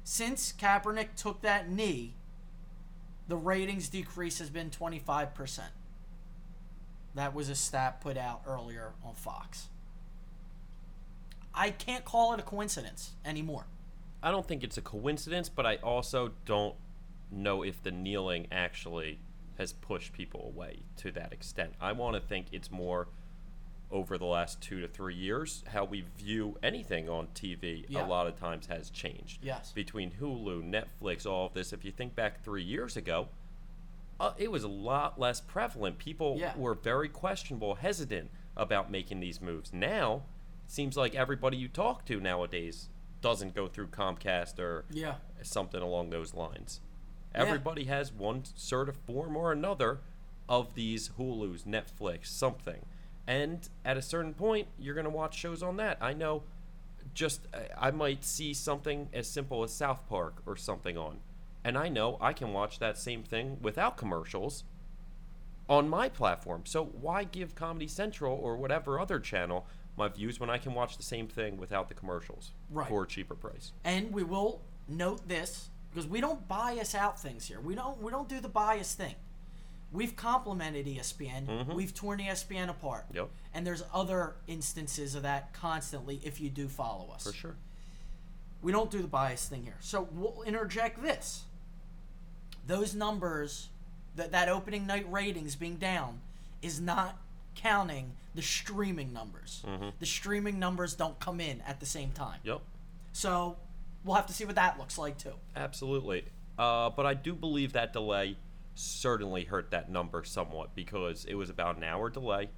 since 0.04 0.54
Kaepernick 0.58 1.15
took 1.17 1.41
that 1.41 1.69
knee, 1.69 2.13
the 3.28 3.36
ratings 3.36 3.90
decrease 3.90 4.40
has 4.40 4.50
been 4.50 4.70
25%. 4.70 5.60
That 7.16 7.34
was 7.34 7.50
a 7.50 7.56
stat 7.56 8.02
put 8.02 8.18
out 8.18 8.42
earlier 8.48 8.94
on 9.04 9.16
Fox. 9.16 9.68
I 11.54 11.72
can't 11.72 12.06
call 12.06 12.34
it 12.34 12.40
a 12.40 12.44
coincidence 12.44 13.12
anymore. 13.26 13.66
I 14.22 14.32
don't 14.32 14.48
think 14.48 14.63
it's 14.63 14.78
a 14.78 14.82
coincidence, 14.82 15.50
but 15.50 15.66
I 15.66 15.78
also 15.78 16.32
don't 16.46 16.76
know 17.32 17.63
if 17.63 17.82
the 17.82 17.92
kneeling 17.92 18.48
actually 18.52 19.20
has 19.58 19.74
pushed 19.74 20.13
people 20.13 20.52
away 20.56 20.84
to 20.98 21.12
that 21.12 21.34
extent. 21.34 21.74
I 21.82 21.92
want 21.92 22.16
to 22.16 22.22
think 22.22 22.48
it's 22.52 22.70
more 22.70 23.08
over 23.91 24.17
the 24.17 24.26
last 24.26 24.60
two 24.62 24.82
to 24.82 24.88
three 24.88 25.15
years 25.15 25.63
how 25.67 25.86
we 25.86 26.04
view 26.17 26.58
anything 26.62 27.08
on 27.08 27.28
TV. 27.34 27.86
Yeah. 27.88 28.06
A 28.06 28.08
lot 28.08 28.28
of 28.28 28.38
times 28.38 28.67
has 28.67 28.89
changed. 28.89 29.39
Yes. 29.43 29.71
Between 29.71 30.12
Hulu, 30.12 30.63
Netflix, 30.63 31.26
all 31.26 31.45
of 31.47 31.54
this. 31.54 31.71
If 31.71 31.86
you 31.86 31.91
think 31.91 32.15
back 32.15 32.43
three 32.43 32.63
years 32.63 32.97
ago, 32.97 33.30
uh, 34.19 34.34
it 34.38 34.52
was 34.52 34.63
a 34.63 34.67
lot 34.67 35.19
less 35.19 35.39
prevalent. 35.39 36.00
People 36.00 36.38
Yeah. 36.38 36.56
were 36.58 36.73
very 36.73 37.08
questionable, 37.08 37.76
hesitant 37.76 38.30
about 38.58 38.91
making 38.91 39.19
these 39.21 39.39
moves. 39.39 39.71
Now, 39.71 40.23
it 40.65 40.71
seems 40.71 40.97
like 40.97 41.15
everybody 41.15 41.56
you 41.56 41.67
talk 41.69 42.04
to 42.06 42.19
nowadays 42.19 42.89
doesn't 43.21 43.56
go 43.56 43.67
through 43.67 43.88
Comcast 43.88 44.60
or 44.60 44.86
Yeah. 44.91 45.15
something 45.43 45.82
along 45.82 46.10
those 46.10 46.34
lines. 46.34 46.82
Everybody 47.34 47.86
has 47.86 48.12
one 48.12 48.43
sort 48.56 48.89
of 48.89 48.97
form 48.97 49.38
or 49.38 49.52
another 49.52 50.00
of 50.50 50.73
these 50.73 51.10
Hulu's, 51.17 51.63
Netflix, 51.63 52.28
something. 52.28 52.86
And 53.28 53.68
at 53.84 53.98
a 53.98 54.02
certain 54.02 54.34
point, 54.34 54.68
you're 54.80 54.96
going 54.96 55.04
to 55.06 55.10
watch 55.10 55.38
shows 55.38 55.62
on 55.62 55.78
that. 55.78 55.98
I 56.02 56.13
know 56.13 56.44
just 57.13 57.48
I- 57.54 57.88
I 57.88 57.92
might 57.92 58.24
see 58.24 58.54
something 58.54 59.10
as 59.13 59.28
simple 59.28 59.63
as 59.63 59.74
South 59.74 60.08
Park 60.08 60.42
or 60.46 60.56
something 60.56 60.98
on. 60.98 61.20
And 61.63 61.78
I 61.78 61.90
know 61.90 62.18
I 62.22 62.32
can 62.34 62.54
watch 62.54 62.80
that 62.80 62.98
same 62.98 63.24
thing 63.24 63.58
without 63.62 63.98
commercials 63.98 64.63
on 65.70 65.90
my 65.90 66.08
platform. 66.08 66.62
So 66.66 66.86
why 66.86 67.26
give 67.26 67.54
Comedy 67.56 67.88
Central 67.88 68.34
or 68.36 68.56
whatever 68.56 69.00
other 69.00 69.20
channel 69.20 69.66
my 69.98 70.08
views 70.08 70.40
when 70.40 70.50
I 70.50 70.58
can 70.60 70.74
watch 70.74 70.96
the 70.96 71.04
same 71.04 71.28
thing 71.28 71.58
without 71.58 71.90
the 71.90 71.94
commercials 71.96 72.52
Right. 72.70 72.88
for 72.88 73.04
a 73.04 73.08
cheaper 73.08 73.36
price? 73.36 73.74
And 73.84 74.13
we 74.13 74.24
will 74.24 74.62
note 74.88 75.28
this 75.28 75.70
because 75.90 76.08
we 76.08 76.22
don't 76.22 76.48
bias 76.48 76.96
out 76.96 77.20
things 77.20 77.48
here. 77.48 77.60
We 77.60 77.76
don't 77.76 78.02
we 78.02 78.12
don't 78.12 78.30
do 78.30 78.40
the 78.40 78.48
bias 78.50 78.94
thing. 78.94 79.16
We've 79.91 80.15
complimented 80.15 80.86
ESPN. 80.86 81.73
We've 81.73 81.93
torn 81.93 82.19
ESPN 82.19 82.69
apart. 82.69 83.06
Yep. 83.13 83.30
And 83.54 83.65
there's 83.65 83.84
other 83.93 84.36
instances 84.47 85.15
of 85.15 85.23
that 85.23 85.54
constantly 85.54 86.19
if 86.23 86.41
you 86.41 86.50
do 86.50 86.67
follow 86.67 87.10
us. 87.13 87.23
For 87.23 87.34
sure. 87.34 87.56
We 88.62 88.71
don't 88.71 88.91
do 88.91 89.02
the 89.02 89.08
bias 89.08 89.47
thing 89.47 89.63
here. 89.63 89.78
So 89.80 90.08
we'll 90.12 90.43
interject 90.43 91.02
this. 91.02 91.43
Those 92.65 92.93
numbers, 92.93 93.69
that 94.15 94.32
that 94.32 94.50
opening 94.50 94.86
night 94.86 95.06
ratings 95.10 95.56
being 95.56 95.78
down, 95.78 96.19
is 96.62 96.82
not 96.82 97.17
counting 97.56 98.12
the 98.36 98.41
streaming 98.41 99.13
numbers. 99.13 99.63
The 100.00 100.06
streaming 100.06 100.60
numbers 100.60 100.95
don't 100.95 101.19
come 101.19 101.39
in 101.39 101.62
at 101.62 101.80
the 101.80 101.86
same 101.86 102.12
time. 102.12 102.39
Yep. 102.43 102.62
So 103.13 103.58
we'll 104.04 104.15
have 104.15 104.28
to 104.28 104.34
see 104.34 104.45
what 104.45 104.56
that 104.56 104.78
looks 104.78 104.97
like 104.97 105.17
too. 105.17 105.34
Absolutely. 105.56 106.26
Uh, 106.60 106.89
but 106.89 107.06
I 107.06 107.13
do 107.13 107.34
believe 107.34 107.73
that 107.73 107.93
delay 107.93 108.36
certainly 108.78 109.46
hurt 109.46 109.72
that 109.72 109.90
number 109.90 110.24
somewhat 110.24 110.76
because 110.76 111.26
it 111.26 111.36
was 111.36 111.50
about 111.50 111.78
an 111.78 111.84
hour 111.84 112.10
delay. 112.10 112.50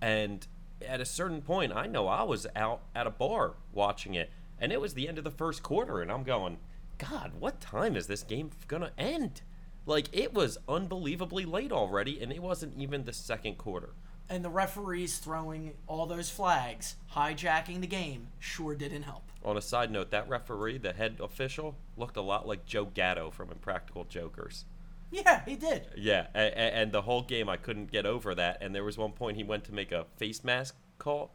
And 0.00 0.46
at 0.86 1.00
a 1.00 1.04
certain 1.04 1.42
point, 1.42 1.72
I 1.74 1.86
know 1.86 2.08
I 2.08 2.22
was 2.22 2.46
out 2.56 2.82
at 2.94 3.06
a 3.06 3.10
bar 3.10 3.54
watching 3.72 4.14
it, 4.14 4.30
and 4.60 4.72
it 4.72 4.80
was 4.80 4.94
the 4.94 5.08
end 5.08 5.18
of 5.18 5.24
the 5.24 5.30
first 5.30 5.62
quarter, 5.62 6.00
and 6.00 6.10
I'm 6.10 6.24
going, 6.24 6.58
God, 6.98 7.32
what 7.38 7.60
time 7.60 7.96
is 7.96 8.06
this 8.06 8.22
game 8.22 8.50
going 8.66 8.82
to 8.82 8.98
end? 8.98 9.42
Like 9.86 10.08
it 10.12 10.34
was 10.34 10.58
unbelievably 10.68 11.44
late 11.44 11.72
already, 11.72 12.20
and 12.20 12.32
it 12.32 12.42
wasn't 12.42 12.78
even 12.78 13.04
the 13.04 13.12
second 13.12 13.56
quarter. 13.58 13.90
And 14.30 14.44
the 14.44 14.50
referees 14.50 15.18
throwing 15.18 15.72
all 15.86 16.04
those 16.04 16.28
flags, 16.28 16.96
hijacking 17.14 17.80
the 17.80 17.86
game, 17.86 18.28
sure 18.38 18.74
didn't 18.74 19.04
help. 19.04 19.22
On 19.42 19.56
a 19.56 19.62
side 19.62 19.90
note, 19.90 20.10
that 20.10 20.28
referee, 20.28 20.78
the 20.78 20.92
head 20.92 21.16
official, 21.20 21.76
looked 21.96 22.18
a 22.18 22.22
lot 22.22 22.46
like 22.46 22.66
Joe 22.66 22.84
Gatto 22.84 23.30
from 23.30 23.50
Impractical 23.50 24.04
Jokers. 24.04 24.66
Yeah, 25.10 25.42
he 25.44 25.56
did. 25.56 25.86
Yeah, 25.96 26.26
and, 26.34 26.54
and 26.54 26.92
the 26.92 27.02
whole 27.02 27.22
game 27.22 27.48
I 27.48 27.56
couldn't 27.56 27.90
get 27.90 28.04
over 28.06 28.34
that. 28.34 28.58
And 28.60 28.74
there 28.74 28.84
was 28.84 28.98
one 28.98 29.12
point 29.12 29.36
he 29.36 29.44
went 29.44 29.64
to 29.64 29.72
make 29.72 29.90
a 29.92 30.04
face 30.16 30.44
mask 30.44 30.74
call, 30.98 31.30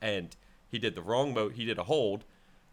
and 0.00 0.34
he 0.68 0.78
did 0.78 0.94
the 0.94 1.02
wrong 1.02 1.32
mo. 1.34 1.48
He 1.48 1.64
did 1.64 1.78
a 1.78 1.84
hold, 1.84 2.24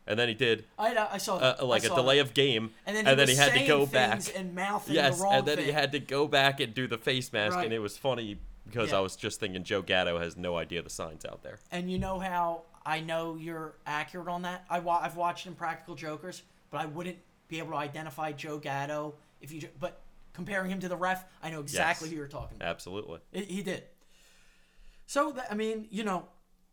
and 0.07 0.17
then 0.19 0.27
he 0.27 0.33
did 0.33 0.65
I, 0.77 0.95
I 1.13 1.17
saw 1.19 1.37
uh, 1.37 1.57
like 1.61 1.83
I 1.83 1.85
a 1.85 1.89
saw 1.89 1.95
delay 1.95 2.15
that. 2.17 2.21
of 2.27 2.33
game, 2.33 2.71
And 2.87 2.95
then 2.95 3.05
and 3.07 3.19
he 3.19 3.25
then 3.25 3.35
he, 3.35 3.39
had 3.41 3.53
to 3.59 3.67
go 3.67 3.85
back. 3.85 4.21
and 4.35 4.55
mouthing 4.55 4.95
the 4.95 5.17
wrong 5.21 5.33
and 5.35 5.47
then 5.47 5.59
he 5.59 5.71
had 5.71 5.91
to 5.91 5.99
go 5.99 6.27
back 6.27 6.59
and 6.59 6.73
do 6.73 6.87
the 6.87 6.97
face 6.97 7.31
mask, 7.31 7.55
Right. 7.55 7.65
and 7.65 7.73
it 7.73 7.79
was 7.79 7.97
funny 7.97 8.39
because 8.65 8.89
Yeah. 8.91 8.97
I 8.97 8.99
was 9.01 9.15
just 9.15 9.39
thinking 9.39 9.63
Joe 9.63 9.81
Gatto 9.83 10.19
has 10.19 10.35
no 10.37 10.57
idea 10.57 10.81
the 10.81 10.89
signs 10.89 11.25
out 11.25 11.43
there. 11.43 11.59
And 11.71 11.91
you 11.91 11.99
know 11.99 12.19
how 12.19 12.63
I 12.85 13.01
know 13.01 13.35
you're 13.35 13.75
accurate 13.85 14.27
on 14.27 14.41
that? 14.43 14.65
I 14.69 14.79
wa- 14.79 14.99
I've 15.03 15.15
watched 15.15 15.45
Impractical 15.45 15.93
Jokers, 15.95 16.41
but 16.71 16.79
I 16.81 16.85
wouldn't 16.87 17.17
be 17.47 17.59
able 17.59 17.71
to 17.71 17.77
identify 17.77 18.31
Joe 18.31 18.57
Gatto 18.57 19.13
if 19.41 19.51
you. 19.51 19.67
But 19.79 20.01
comparing 20.33 20.71
him 20.71 20.79
to 20.79 20.87
the 20.87 20.97
ref, 20.97 21.25
I 21.41 21.49
know 21.49 21.59
exactly 21.59 22.07
Yes. 22.07 22.11
who 22.11 22.17
you're 22.17 22.27
talking 22.27 22.57
about. 22.57 22.69
Absolutely. 22.69 23.19
It, 23.31 23.45
he 23.45 23.63
did. 23.63 23.83
So 25.05 25.35
I 25.49 25.55
mean, 25.55 25.87
you 25.89 26.03
know, 26.03 26.27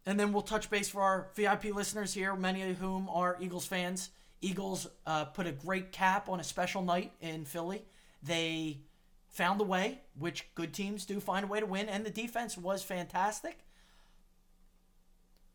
and 0.04 0.20
then 0.20 0.32
we'll 0.32 0.42
touch 0.42 0.70
base 0.70 0.88
for 0.88 1.02
our 1.02 1.30
VIP 1.34 1.64
listeners 1.74 2.14
here, 2.14 2.34
many 2.36 2.62
of 2.70 2.76
whom 2.78 3.08
are 3.08 3.36
Eagles 3.40 3.66
fans. 3.66 4.10
Eagles 4.40 4.86
uh, 5.06 5.24
put 5.24 5.46
a 5.46 5.52
great 5.52 5.90
cap 5.90 6.28
on 6.28 6.38
a 6.38 6.44
special 6.44 6.82
night 6.82 7.12
in 7.20 7.44
Philly. 7.44 7.84
They 8.22 8.82
found 9.28 9.60
a 9.60 9.64
way, 9.64 10.00
which 10.18 10.46
good 10.54 10.72
teams 10.72 11.04
do 11.04 11.20
find 11.20 11.44
a 11.44 11.48
way 11.48 11.60
to 11.60 11.66
win, 11.66 11.88
and 11.88 12.04
the 12.04 12.10
defense 12.10 12.56
was 12.56 12.82
fantastic. 12.82 13.58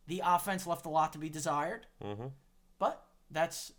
The 0.08 0.22
offense 0.26 0.68
left 0.68 0.86
a 0.86 0.90
lot 0.90 1.14
to 1.14 1.20
be 1.20 1.30
desired, 1.30 1.86
mm-hmm. 2.04 2.28
but 2.80 3.06
that's 3.30 3.72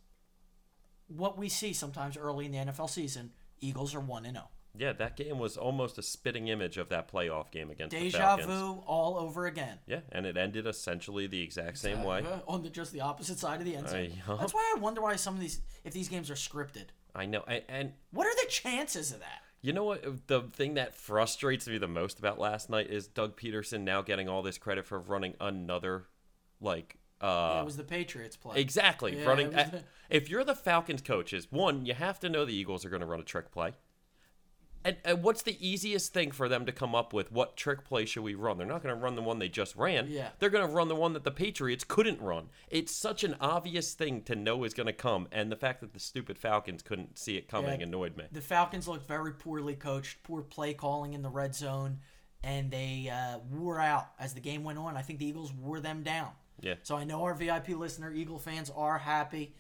what 1.09 1.37
we 1.37 1.49
see 1.49 1.73
sometimes 1.73 2.17
early 2.17 2.47
in 2.47 2.53
the 2.53 2.59
NFL 2.59 2.89
season. 2.89 3.33
Eagles 3.63 3.95
are 3.95 4.01
one 4.01 4.27
and 4.27 4.37
oh. 4.37 4.41
zero. 4.41 4.49
Yeah, 4.75 4.93
that 4.95 5.17
game 5.17 5.39
was 5.39 5.59
almost 5.59 5.99
a 5.99 6.03
spitting 6.03 6.49
image 6.49 6.79
of 6.79 6.89
that 6.89 7.13
playoff 7.13 7.51
game 7.51 7.71
against 7.71 7.91
the 7.95 8.01
Deja 8.01 8.19
Falcons. 8.19 8.47
vu 8.47 8.83
all 8.87 9.19
over 9.19 9.45
again. 9.47 9.79
Yeah, 9.87 10.01
and 10.11 10.25
it 10.25 10.39
ended 10.39 10.67
essentially 10.67 11.27
the 11.27 11.43
exact 11.43 11.77
same 11.77 12.03
way. 12.03 12.25
Uh, 12.25 12.39
on 12.49 12.63
the 12.63 12.71
just 12.71 12.93
the 12.93 13.03
opposite 13.03 13.39
side 13.39 13.61
of 13.61 13.67
the 13.67 13.77
end 13.77 13.91
zone. 13.91 14.07
Uh, 14.07 14.33
yeah. 14.33 14.37
That's 14.41 14.55
why 14.55 14.73
I 14.75 14.81
wonder 14.81 15.03
why 15.03 15.17
some 15.17 15.35
of 15.35 15.41
these, 15.41 15.61
if 15.85 15.93
these 15.93 16.09
games 16.09 16.31
are 16.31 16.35
scripted. 16.35 16.87
I 17.15 17.27
know, 17.27 17.45
and, 17.47 17.63
and 17.69 17.93
What 18.13 18.27
are 18.27 18.35
the 18.35 18.49
chances 18.49 19.13
of 19.13 19.21
that? 19.21 19.43
you 19.61 19.73
know 19.73 19.85
what? 19.85 20.27
The 20.27 20.43
thing 20.53 20.75
that 20.75 20.95
frustrates 20.95 21.69
me 21.69 21.79
the 21.79 21.87
most 21.87 22.19
about 22.19 22.39
last 22.39 22.71
night 22.71 22.91
is 22.91 23.07
Doug 23.07 23.37
Pederson 23.37 23.83
now 23.83 24.03
getting 24.03 24.29
all 24.29 24.43
this 24.43 24.59
credit 24.59 24.87
for 24.87 24.99
running 24.99 25.35
another, 25.39 26.07
like, 26.61 26.97
uh, 27.23 27.59
it 27.61 27.65
was 27.65 27.77
the 27.77 27.85
Patriots 27.85 28.37
play. 28.37 28.61
Exactly. 28.61 29.19
Yeah, 29.19 29.25
running. 29.25 29.51
the- 29.51 29.85
if 30.11 30.29
you're 30.29 30.45
the 30.45 30.55
Falcons 30.55 31.01
coaches, 31.03 31.47
one, 31.51 31.87
you 31.87 31.95
have 31.95 32.19
to 32.21 32.29
know 32.29 32.45
the 32.45 32.55
Eagles 32.55 32.85
are 32.85 32.91
going 32.91 33.01
to 33.01 33.07
run 33.07 33.21
a 33.21 33.25
trick 33.25 33.51
play. 33.53 33.73
And, 34.85 34.97
and 35.05 35.23
what's 35.23 35.43
the 35.43 35.57
easiest 35.65 36.13
thing 36.13 36.33
for 36.33 36.49
them 36.49 36.67
to 36.67 36.73
come 36.73 36.93
up 36.93 37.13
with? 37.13 37.31
What 37.31 37.57
trick 37.57 37.85
play 37.85 38.05
should 38.05 38.25
we 38.25 38.35
run? 38.35 38.59
They're 38.59 38.67
not 38.67 38.83
going 38.83 38.93
to 38.93 39.01
run 39.01 39.15
the 39.15 39.23
one 39.23 39.39
they 39.39 39.49
just 39.49 39.77
ran. 39.77 40.09
Yeah. 40.11 40.31
They're 40.41 40.51
going 40.51 40.67
to 40.67 40.75
run 40.75 40.89
the 40.89 40.97
one 40.97 41.13
that 41.13 41.23
the 41.23 41.31
Patriots 41.31 41.85
couldn't 41.87 42.21
run. 42.21 42.49
It's 42.69 43.01
such 43.01 43.23
an 43.23 43.37
obvious 43.41 43.95
thing 43.95 44.23
to 44.23 44.35
know 44.35 44.65
is 44.65 44.75
going 44.75 44.89
to 44.89 44.93
come, 44.93 45.29
and 45.31 45.53
the 45.53 45.57
fact 45.57 45.83
that 45.83 45.93
the 45.93 46.01
stupid 46.01 46.37
Falcons 46.37 46.83
couldn't 46.83 47.17
see 47.17 47.37
it 47.37 47.47
coming 47.47 47.79
Yeah. 47.79 47.87
annoyed 47.87 48.17
me. 48.17 48.25
The 48.33 48.41
Falcons 48.41 48.89
looked 48.89 49.07
very 49.07 49.33
poorly 49.35 49.77
coached, 49.77 50.25
poor 50.25 50.43
play 50.43 50.75
calling 50.75 51.13
in 51.13 51.23
the 51.23 51.31
red 51.31 51.55
zone, 51.55 52.01
and 52.43 52.69
they 52.73 53.09
uh, 53.09 53.39
wore 53.53 53.79
out 53.79 54.09
as 54.19 54.35
the 54.35 54.41
game 54.41 54.65
went 54.65 54.81
on. 54.81 54.97
I 54.97 55.03
think 55.03 55.21
the 55.21 55.27
Eagles 55.27 55.53
wore 55.53 55.79
them 55.79 56.03
down. 56.03 56.31
Yeah. 56.63 56.75
So 56.85 56.97
I 56.97 57.05
know 57.05 57.23
our 57.25 57.35
VIP 57.35 57.71
listener, 57.71 58.13
Eagle 58.13 58.39
fans, 58.39 58.71
are 58.75 58.97
happy. 58.99 59.55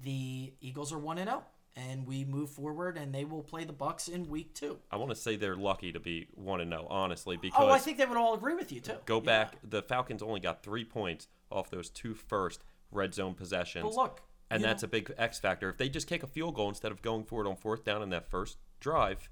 The 0.00 0.52
Eagles 0.60 0.92
are 0.92 0.98
one 0.98 1.18
and 1.18 1.28
zero, 1.28 1.42
and 1.76 2.06
we 2.06 2.24
move 2.24 2.50
forward, 2.50 2.96
and 2.96 3.14
they 3.14 3.24
will 3.24 3.42
play 3.42 3.64
the 3.64 3.72
Bucs 3.72 4.08
in 4.08 4.28
week 4.28 4.54
two. 4.54 4.78
I 4.90 4.96
want 4.96 5.10
to 5.10 5.16
say 5.16 5.36
they're 5.36 5.56
lucky 5.56 5.92
to 5.92 6.00
be 6.00 6.26
one 6.34 6.60
and 6.60 6.70
zero, 6.70 6.86
honestly, 6.88 7.36
because 7.36 7.62
Oh, 7.62 7.68
I 7.70 7.78
think 7.78 7.98
they 7.98 8.06
would 8.06 8.16
all 8.16 8.34
agree 8.34 8.54
with 8.54 8.72
you 8.72 8.80
too. 8.80 8.96
go 9.04 9.16
Yeah. 9.18 9.24
back. 9.24 9.56
The 9.62 9.82
Falcons 9.82 10.22
only 10.22 10.40
got 10.40 10.62
three 10.62 10.84
points 10.84 11.28
off 11.50 11.70
those 11.70 11.90
two 11.90 12.14
first 12.14 12.64
red 12.90 13.12
zone 13.14 13.34
possessions. 13.34 13.84
But 13.84 13.94
look, 13.94 14.22
and 14.50 14.64
that's 14.64 14.82
know- 14.82 14.86
a 14.86 14.90
big 14.90 15.12
X 15.18 15.38
factor. 15.38 15.68
If 15.68 15.76
they 15.76 15.88
just 15.88 16.06
kick 16.06 16.22
a 16.22 16.26
field 16.28 16.54
goal 16.54 16.68
instead 16.68 16.92
of 16.92 17.02
going 17.02 17.24
for 17.24 17.44
it 17.44 17.48
on 17.48 17.56
fourth 17.56 17.84
down 17.84 18.02
in 18.02 18.08
that 18.10 18.30
first 18.30 18.56
drive, 18.80 19.28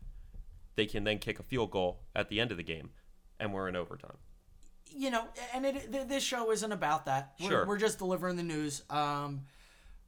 they 0.74 0.85
can 0.87 1.05
then 1.05 1.18
kick 1.18 1.38
a 1.38 1.42
field 1.42 1.70
goal 1.70 2.02
at 2.14 2.29
the 2.29 2.40
end 2.40 2.50
of 2.50 2.57
the 2.59 2.62
game, 2.62 2.90
and 3.40 3.55
we're 3.55 3.68
in 3.68 3.76
overtime. 3.76 4.18
You 4.97 5.11
know, 5.11 5.25
and 5.55 5.67
it, 5.67 5.93
th- 5.93 6.09
this 6.09 6.23
show 6.25 6.51
isn't 6.51 6.73
about 6.73 7.05
that. 7.07 7.35
We're, 7.41 7.49
Sure. 7.51 7.67
we're 7.67 7.79
just 7.79 7.99
delivering 7.99 8.37
the 8.37 8.43
news. 8.43 8.83
Um, 8.91 9.43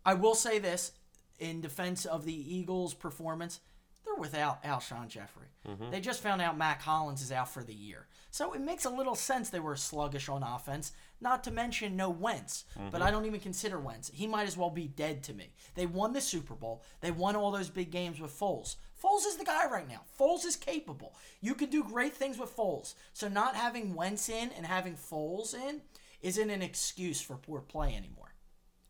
I 0.05 0.14
will 0.14 0.35
say 0.35 0.59
this 0.59 0.92
in 1.38 1.61
defense 1.61 2.05
of 2.07 2.24
the 2.24 2.57
Eagles' 2.57 2.94
performance, 2.94 3.61
they're 4.05 4.14
without 4.14 4.62
Alshon 4.64 5.09
Jeffery. 5.09 5.48
Mm-hmm. 5.68 5.90
They 5.90 6.01
just 6.01 6.22
found 6.22 6.40
out 6.40 6.57
Mack 6.57 6.81
Hollins 6.81 7.20
is 7.20 7.31
out 7.31 7.51
for 7.51 7.62
the 7.62 7.74
year. 7.74 8.07
So 8.31 8.53
it 8.55 8.61
makes 8.61 8.85
a 8.87 8.90
little 8.90 9.14
sense 9.14 9.51
they 9.51 9.61
were 9.61 9.77
sluggish 9.77 10.29
on 10.29 10.42
offense, 10.42 10.92
not 11.20 11.44
to 11.44 11.51
mention 11.51 11.96
no 11.96 12.09
Wentz. 12.09 12.64
Mm-hmm. 12.79 12.88
But 12.90 13.03
I 13.03 13.11
don't 13.11 13.27
even 13.27 13.40
consider 13.40 13.79
Wentz. 13.79 14.11
He 14.14 14.27
might 14.27 14.46
as 14.46 14.57
well 14.57 14.70
be 14.70 14.87
dead 14.88 15.22
to 15.24 15.35
me. 15.35 15.53
They 15.74 15.87
won 15.87 16.12
the 16.14 16.20
Super 16.20 16.55
Bowl. 16.55 16.83
They 17.01 17.11
won 17.11 17.37
all 17.37 17.51
those 17.51 17.68
big 17.70 17.90
games 17.90 18.20
with 18.20 18.38
Foles. 18.38 18.77
Foles 19.02 19.26
is 19.26 19.37
the 19.37 19.44
guy 19.44 19.66
right 19.68 19.88
now. 19.88 20.02
Foles 20.18 20.44
is 20.44 20.56
capable. 20.56 21.14
You 21.40 21.54
can 21.54 21.70
do 21.70 21.84
great 21.84 22.14
things 22.14 22.38
with 22.38 22.56
Foles. 22.56 22.94
So 23.12 23.28
not 23.28 23.54
having 23.54 23.94
Wentz 23.94 24.28
in 24.28 24.50
and 24.56 24.66
having 24.66 24.94
Foles 24.94 25.54
in 25.54 25.82
isn't 26.20 26.50
an 26.50 26.62
excuse 26.62 27.20
for 27.20 27.37
poor 27.37 27.61
play 27.61 27.94
anymore. 27.94 28.34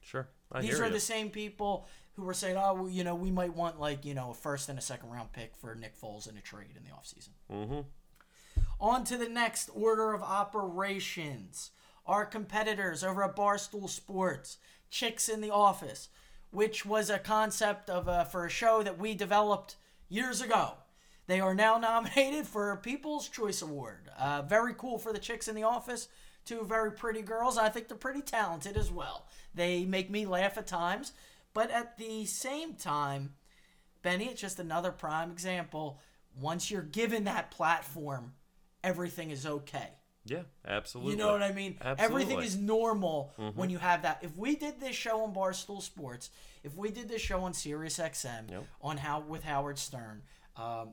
Sure, 0.03 0.29
I 0.51 0.63
These 0.63 0.81
are 0.81 0.87
you. 0.87 0.93
the 0.93 1.01
same 1.01 1.29
people 1.29 1.87
who 2.15 2.23
were 2.23 2.33
saying, 2.35 2.57
"Oh, 2.57 2.75
well, 2.75 2.89
you 2.89 3.05
know, 3.05 3.15
we 3.15 3.31
might 3.31 3.55
want 3.55 3.79
like 3.79 4.05
you 4.07 4.15
know 4.15 4.31
a 4.31 4.35
first 4.35 4.71
and 4.71 4.79
a 4.79 4.83
second 4.83 5.11
round 5.11 5.33
pick 5.33 5.55
for 5.55 5.75
Nick 5.75 6.01
Foles 6.01 6.29
in 6.29 6.37
a 6.39 6.41
trade 6.41 6.77
in 6.77 6.83
the 6.85 6.91
offseason." 6.91 7.31
Mm-hmm. 7.53 7.81
On 8.81 9.05
to 9.05 9.17
the 9.19 9.29
next 9.29 9.69
order 9.75 10.15
of 10.15 10.23
operations. 10.23 11.71
Our 12.07 12.25
competitors 12.25 13.05
over 13.05 13.23
at 13.23 13.37
Barstool 13.37 13.89
Sports, 13.89 14.57
Chicks 14.89 15.29
in 15.29 15.43
the 15.43 15.51
Office, 15.51 16.09
which 16.51 16.87
was 16.87 17.11
a 17.11 17.19
concept 17.19 17.91
of 17.91 18.09
uh, 18.09 18.25
for 18.25 18.47
a 18.47 18.51
show 18.51 18.83
that 18.83 18.99
we 18.99 19.15
developed 19.15 19.77
years 20.09 20.41
ago. 20.41 20.75
They 21.27 21.41
are 21.41 21.55
now 21.55 21.79
nominated 21.79 22.47
for 22.47 22.71
a 22.71 22.77
People's 22.77 23.29
Choice 23.29 23.63
Award. 23.63 24.11
Uh, 24.19 24.43
very 24.43 24.75
cool 24.75 24.99
for 24.99 25.13
the 25.13 25.19
Chicks 25.19 25.49
in 25.49 25.55
the 25.55 25.63
Office. 25.63 26.09
Two 26.45 26.65
very 26.65 26.93
pretty 26.93 27.23
girls. 27.23 27.59
I 27.59 27.69
think 27.69 27.89
they're 27.89 27.97
pretty 27.97 28.23
talented 28.23 28.77
as 28.77 28.91
well. 28.91 29.27
They 29.55 29.85
make 29.85 30.11
me 30.11 30.25
laugh 30.25 30.57
at 30.57 30.67
times, 30.67 31.13
but 31.53 31.71
at 31.71 31.99
the 31.99 32.25
same 32.25 32.75
time, 32.75 33.35
Benny, 34.03 34.27
it's 34.27 34.41
just 34.41 34.59
another 34.59 34.91
prime 34.91 35.31
example. 35.31 36.01
Once 36.41 36.71
you're 36.71 36.83
given 36.83 37.25
that 37.25 37.51
platform, 37.51 38.33
everything 38.83 39.31
is 39.31 39.45
okay. 39.45 39.91
Yeah, 40.31 40.43
absolutely. 40.67 41.13
You 41.13 41.19
know 41.19 41.33
what 41.33 41.43
I 41.43 41.53
mean? 41.53 41.77
Everything 41.99 42.41
is 42.41 42.57
normal 42.57 43.33
when 43.55 43.71
you 43.71 43.79
have 43.79 44.03
that. 44.03 44.19
If 44.23 44.37
we 44.37 44.57
did 44.57 44.81
this 44.81 44.95
show 44.97 45.23
on 45.23 45.35
Barstool 45.35 45.83
Sports, 45.83 46.31
if 46.65 46.77
we 46.77 46.91
did 46.91 47.09
this 47.09 47.23
show 47.23 47.41
on 47.43 47.55
Sirius 47.55 47.99
XM, 47.99 48.51
Yep. 48.51 48.65
on 48.83 48.97
how 48.99 49.21
with 49.21 49.45
Howard 49.45 49.79
Stern, 49.79 50.23
um, 50.57 50.91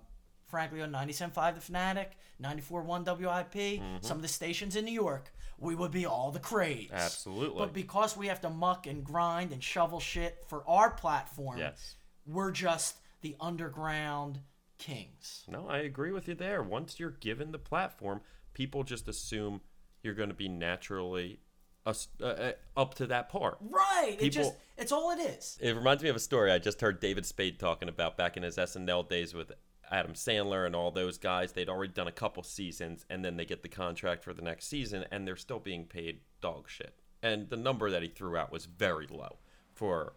frankly 0.47 0.81
on 0.81 0.91
97.5 0.91 1.55
The 1.55 1.61
Fanatic, 1.61 2.11
94.1 2.41 3.03
WIP, 3.05 3.53
Mm-hmm. 3.81 3.97
some 4.01 4.17
of 4.17 4.21
the 4.21 4.27
stations 4.27 4.75
in 4.75 4.85
New 4.85 4.91
York, 4.93 5.31
we 5.57 5.73
would 5.73 5.91
be 5.91 6.05
all 6.05 6.31
the 6.31 6.39
craze. 6.39 6.89
Absolutely. 6.91 7.57
But 7.59 7.73
because 7.73 8.15
we 8.17 8.27
have 8.27 8.41
to 8.41 8.49
muck 8.49 8.87
and 8.87 9.03
grind 9.03 9.51
and 9.51 9.63
shovel 9.63 9.99
shit 9.99 10.43
for 10.47 10.63
our 10.67 10.91
platform, 10.91 11.57
Yes. 11.57 11.95
we're 12.27 12.51
just 12.51 12.97
the 13.21 13.35
underground 13.39 14.39
kings. 14.77 15.45
No, 15.47 15.67
I 15.67 15.79
agree 15.79 16.11
with 16.11 16.27
you 16.27 16.35
there. 16.35 16.61
Once 16.61 16.99
you're 16.99 17.11
given 17.11 17.51
the 17.51 17.57
platform, 17.59 18.21
people 18.55 18.83
just 18.83 19.07
assume 19.07 19.61
you're 20.01 20.15
going 20.15 20.29
to 20.29 20.35
be 20.35 20.49
naturally 20.49 21.39
uh, 21.85 21.93
uh, 22.23 22.51
up 22.75 22.95
to 22.95 23.05
that 23.07 23.29
par. 23.29 23.57
Right. 23.61 24.17
it 24.19 24.29
just 24.31 24.53
it's 24.77 24.91
all 24.91 25.11
it 25.11 25.19
is. 25.19 25.59
It 25.61 25.75
reminds 25.75 26.01
me 26.01 26.09
of 26.09 26.15
a 26.15 26.19
story 26.19 26.51
I 26.51 26.57
just 26.57 26.81
heard 26.81 26.99
David 26.99 27.27
Spade 27.27 27.59
talking 27.59 27.89
about 27.89 28.17
back 28.17 28.37
in 28.37 28.41
his 28.43 28.57
SNL 28.57 29.07
days 29.07 29.35
with 29.35 29.51
Adam 29.91 30.13
Sandler 30.13 30.65
and 30.65 30.75
all 30.75 30.89
those 30.89 31.19
guys. 31.19 31.51
They'd 31.51 31.69
already 31.69 31.93
done 31.93 32.07
a 32.07 32.11
couple 32.11 32.41
seasons, 32.41 33.05
and 33.09 33.23
then 33.23 33.37
they 33.37 33.45
get 33.45 33.61
the 33.61 33.69
contract 33.69 34.23
for 34.23 34.33
the 34.33 34.41
next 34.41 34.67
season, 34.67 35.05
and 35.11 35.27
they're 35.27 35.35
still 35.35 35.59
being 35.59 35.85
paid 35.85 36.21
dog 36.41 36.67
shit. 36.67 36.95
And 37.21 37.49
the 37.49 37.57
number 37.57 37.91
that 37.91 38.01
he 38.01 38.07
threw 38.07 38.35
out 38.37 38.51
was 38.51 38.65
very 38.65 39.07
low 39.07 39.37
for 39.73 40.13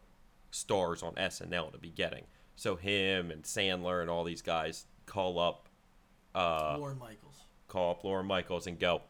stars 0.50 1.02
on 1.02 1.14
SNL 1.14 1.72
to 1.72 1.78
be 1.78 1.90
getting. 1.90 2.24
So 2.56 2.76
him 2.76 3.30
and 3.30 3.42
Sandler 3.42 4.00
and 4.00 4.10
all 4.10 4.24
these 4.24 4.42
guys 4.42 4.86
call 5.06 5.38
up 5.38 5.68
Lorne 6.34 6.98
Michaels. 6.98 7.47
Call 7.68 7.92
up 7.92 8.04
Lorne 8.04 8.26
Michaels 8.26 8.66
and 8.66 8.78
go, 8.78 9.02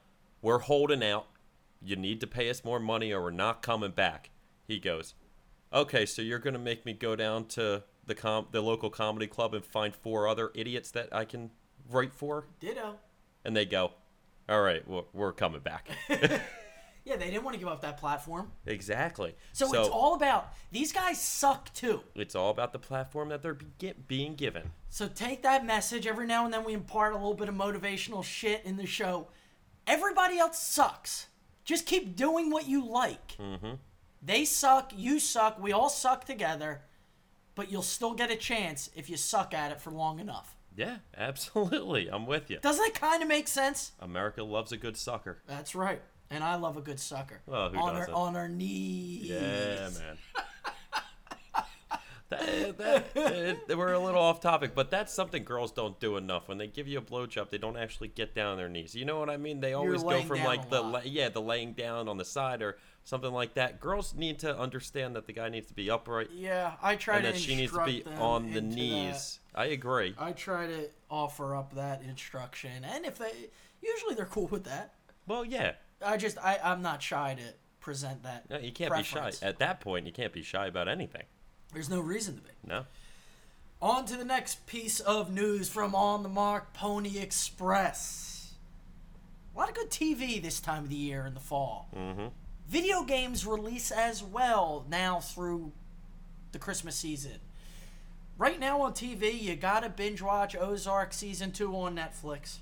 We're 0.43 0.59
holding 0.59 1.03
out. 1.03 1.27
You 1.81 1.97
need 1.97 2.21
to 2.21 2.27
pay 2.27 2.51
us 2.51 2.65
more 2.65 2.81
money 2.81 3.13
or 3.13 3.23
we're 3.23 3.31
not 3.31 3.63
coming 3.63 3.93
back. 3.93 4.31
He 4.67 4.79
goes, 4.79 5.15
Okay, 5.73 6.05
so 6.07 6.23
you're 6.23 6.39
going 6.39 6.55
to 6.55 6.59
make 6.61 6.85
me 6.85 6.93
go 6.93 7.15
down 7.17 7.47
to 7.47 7.85
the 8.07 8.15
com 8.15 8.47
the 8.51 8.61
local 8.63 8.91
comedy 8.91 9.27
club 9.27 9.55
and 9.55 9.65
find 9.65 9.95
four 9.95 10.27
other 10.27 10.51
idiots 10.55 10.91
that 10.93 11.15
I 11.15 11.25
can 11.25 11.51
write 11.91 12.13
for, 12.15 12.47
Ditto. 12.59 12.97
and 13.45 13.55
they 13.55 13.67
go, 13.67 13.93
"All 14.49 14.63
right, 14.63 14.83
we're 15.13 15.33
coming 15.35 15.61
back." 15.61 15.91
Yeah, 17.09 17.17
they 17.17 17.31
didn't 17.31 17.43
want 17.45 17.55
to 17.55 17.59
give 17.59 17.69
up 17.69 17.81
that 17.81 17.97
platform. 17.97 18.53
exactly. 18.67 19.35
So, 19.55 19.67
it's 19.73 19.89
all 19.89 20.15
about 20.15 20.53
these 20.71 20.93
guys 20.93 21.19
suck 21.19 21.73
too. 21.73 22.03
it's 22.15 22.35
all 22.35 22.51
about 22.51 22.75
the 22.75 22.79
platform 22.79 23.31
that 23.31 23.41
they're 23.41 23.55
be- 23.55 23.67
get, 23.79 24.07
being 24.07 24.35
given. 24.35 24.71
So 24.91 25.09
take 25.09 25.43
that 25.43 25.65
message. 25.65 26.07
Every 26.07 26.27
now 26.27 26.45
and 26.45 26.53
then 26.53 26.65
we 26.65 26.75
impart 26.75 27.13
a 27.15 27.17
little 27.17 27.35
bit 27.35 27.49
of 27.49 27.55
motivational 27.55 28.23
shit 28.23 28.63
in 28.67 28.77
the 28.77 28.87
show. 28.87 29.29
Everybody 29.87 30.39
else 30.39 30.59
sucks. 30.59 31.29
Just 31.65 31.87
keep 31.87 32.15
doing 32.15 32.51
what 32.51 32.69
you 32.69 32.87
like. 32.87 33.37
Mm-hmm. 33.39 33.75
They 34.23 34.45
suck. 34.45 34.93
You 34.95 35.19
suck. 35.19 35.59
We 35.63 35.73
all 35.73 35.89
suck 35.89 36.25
together. 36.27 36.83
But 37.55 37.73
you'll 37.73 37.83
still 37.83 38.15
get 38.15 38.31
a 38.31 38.37
chance 38.37 38.91
if 38.95 39.09
you 39.09 39.17
suck 39.17 39.55
at 39.55 39.73
it 39.73 39.81
for 39.81 39.91
long 39.91 40.21
enough. 40.21 40.57
Yeah, 40.77 40.99
absolutely. 41.17 42.09
I'm 42.09 42.27
with 42.27 42.51
you. 42.51 42.59
Doesn't 42.61 42.83
that 42.83 43.01
kind 43.01 43.23
of 43.23 43.29
make 43.29 43.49
sense? 43.49 43.93
America 43.99 44.45
loves 44.45 44.73
a 44.73 44.77
good 44.77 44.97
sucker. 44.97 45.43
That's 45.47 45.75
right. 45.75 46.01
And 46.31 46.45
I 46.45 46.57
love 46.57 46.77
a 46.77 46.81
good 46.83 47.01
sucker. 47.01 47.41
On 47.51 47.73
doesn't? 47.73 48.13
Our, 48.13 48.15
on 48.15 48.37
our 48.37 48.49
knees. 48.49 49.31
Yeah, 49.31 49.89
man. 49.99 50.19
that, 52.29 52.77
that, 52.79 53.15
that- 53.67 53.79
we're 53.79 53.93
a 53.95 53.99
little 53.99 54.21
off 54.21 54.41
topic, 54.41 54.75
but 54.75 54.91
that's 54.91 55.13
something 55.15 55.45
girls 55.45 55.73
don't 55.73 55.99
do 55.99 56.17
enough. 56.19 56.49
When 56.49 56.59
they 56.59 56.67
give 56.67 56.87
you 56.87 56.99
a 56.99 57.03
blowjob, 57.03 57.49
they 57.51 57.57
don't 57.59 57.79
actually 57.79 58.09
get 58.09 58.35
down 58.35 58.53
on 58.53 58.57
their 58.59 58.69
knees. 58.69 58.95
You 58.95 59.07
know 59.07 59.19
what 59.19 59.31
I 59.31 59.39
mean? 59.39 59.61
They 59.61 59.73
always 59.73 60.03
go 60.03 60.21
from 60.23 60.45
like 60.45 60.69
the 60.69 60.83
la- 60.83 61.01
yeah, 61.05 61.31
the 61.31 61.41
laying 61.41 61.73
down 61.73 62.09
on 62.09 62.19
the 62.19 62.25
side 62.27 62.61
or 62.61 62.77
something 63.05 63.33
like 63.33 63.55
that. 63.55 63.81
Girls 63.81 64.15
need 64.15 64.41
to 64.41 64.57
understand 64.59 65.17
that 65.17 65.27
the 65.27 65.33
guy 65.33 65.49
needs 65.49 65.69
to 65.69 65.75
be 65.75 65.91
upright 65.91 66.29
Yeah, 66.31 66.73
I 66.83 66.97
try 66.97 67.23
to. 67.23 67.27
and 67.29 67.35
to 67.35 67.41
that 67.41 67.47
she 67.49 67.57
needs 67.57 67.73
to 67.73 67.85
be 67.87 68.05
on 68.19 68.53
the 68.53 68.59
into 68.59 68.71
that. 68.71 68.77
knees. 68.77 69.41
I 69.55 69.67
agree. 69.67 70.15
I 70.19 70.33
try 70.33 70.67
to 70.67 70.91
offer 71.11 71.57
up 71.57 71.75
that 71.77 72.03
instruction, 72.03 72.85
and 72.85 73.07
if 73.07 73.17
they 73.17 73.33
usually 73.81 74.15
they're 74.15 74.27
cool 74.27 74.49
with 74.49 74.65
that. 74.65 74.93
Well, 75.27 75.45
yeah. 75.47 75.73
I 76.05 76.17
just 76.17 76.39
I 76.39 76.59
I'm 76.63 76.83
not 76.83 77.03
shy 77.03 77.35
to 77.39 77.55
present 77.81 78.23
that. 78.23 78.49
No, 78.51 78.59
you 78.59 78.73
can't 78.73 78.91
preference. 78.91 79.41
be 79.41 79.45
shy. 79.45 79.49
At 79.49 79.59
that 79.59 79.81
point, 79.81 80.07
you 80.07 80.13
can't 80.13 80.33
be 80.33 80.43
shy 80.43 80.67
about 80.67 80.89
anything. 80.89 81.25
There's 81.73 81.91
no 81.91 82.01
reason 82.01 82.37
to 82.37 82.43
be. 82.43 82.51
No. 82.67 82.85
On 83.81 84.05
to 84.07 84.17
the 84.17 84.25
next 84.25 84.67
piece 84.67 84.99
of 85.01 85.33
news 85.33 85.69
from 85.69 85.95
On 85.95 86.23
the 86.23 86.29
Mark 86.29 86.73
Pony 86.73 87.19
Express. 87.19 88.55
A 89.55 89.59
lot 89.59 89.69
of 89.69 89.75
good 89.75 89.91
TV 89.91 90.43
this 90.43 90.61
time 90.61 90.85
of 90.85 90.89
the 90.89 90.97
year 90.97 91.27
in 91.27 91.35
the 91.35 91.41
fall. 91.41 91.89
Mm-hmm. 91.97 92.27
Video 92.69 93.03
games 93.03 93.47
release 93.47 93.91
as 93.91 94.23
well 94.23 94.85
now 94.89 95.21
through 95.21 95.73
the 96.53 96.59
Christmas 96.59 96.97
season. 96.97 97.39
Right 98.37 98.61
now 98.61 98.83
on 98.83 98.93
TV, 98.93 99.41
you 99.41 99.57
gotta 99.57 99.89
binge 99.89 100.23
watch 100.23 100.55
Ozark 100.57 101.13
season 101.13 101.51
two 101.53 101.75
on 101.75 101.97
Netflix. 101.97 102.59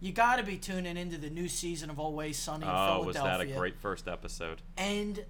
You 0.00 0.12
gotta 0.12 0.42
be 0.42 0.56
tuning 0.56 0.96
into 0.96 1.18
the 1.18 1.28
new 1.28 1.46
season 1.46 1.90
of 1.90 2.00
Always 2.00 2.38
Sunny 2.38 2.64
in 2.64 2.70
Oh, 2.70 3.02
was 3.04 3.16
Philadelphia. 3.16 3.46
that 3.48 3.54
a 3.54 3.58
great 3.58 3.78
first 3.78 4.08
episode? 4.08 4.62
And 4.78 5.24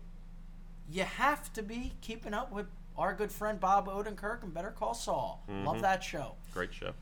you 0.89 1.03
have 1.03 1.53
to 1.55 1.63
be 1.63 1.93
keeping 2.01 2.35
up 2.35 2.53
with 2.53 2.67
our 2.97 3.13
good 3.13 3.33
friend 3.33 3.59
Bob 3.59 3.89
Odenkirk 3.89 4.43
and 4.45 4.55
Better 4.55 4.71
Call 4.71 4.95
Saul. 4.95 5.43
Love 5.49 5.57
mm-hmm. 5.57 5.83
that 5.83 6.05
show. 6.05 6.35
Great 6.55 6.73
show. 6.73 6.93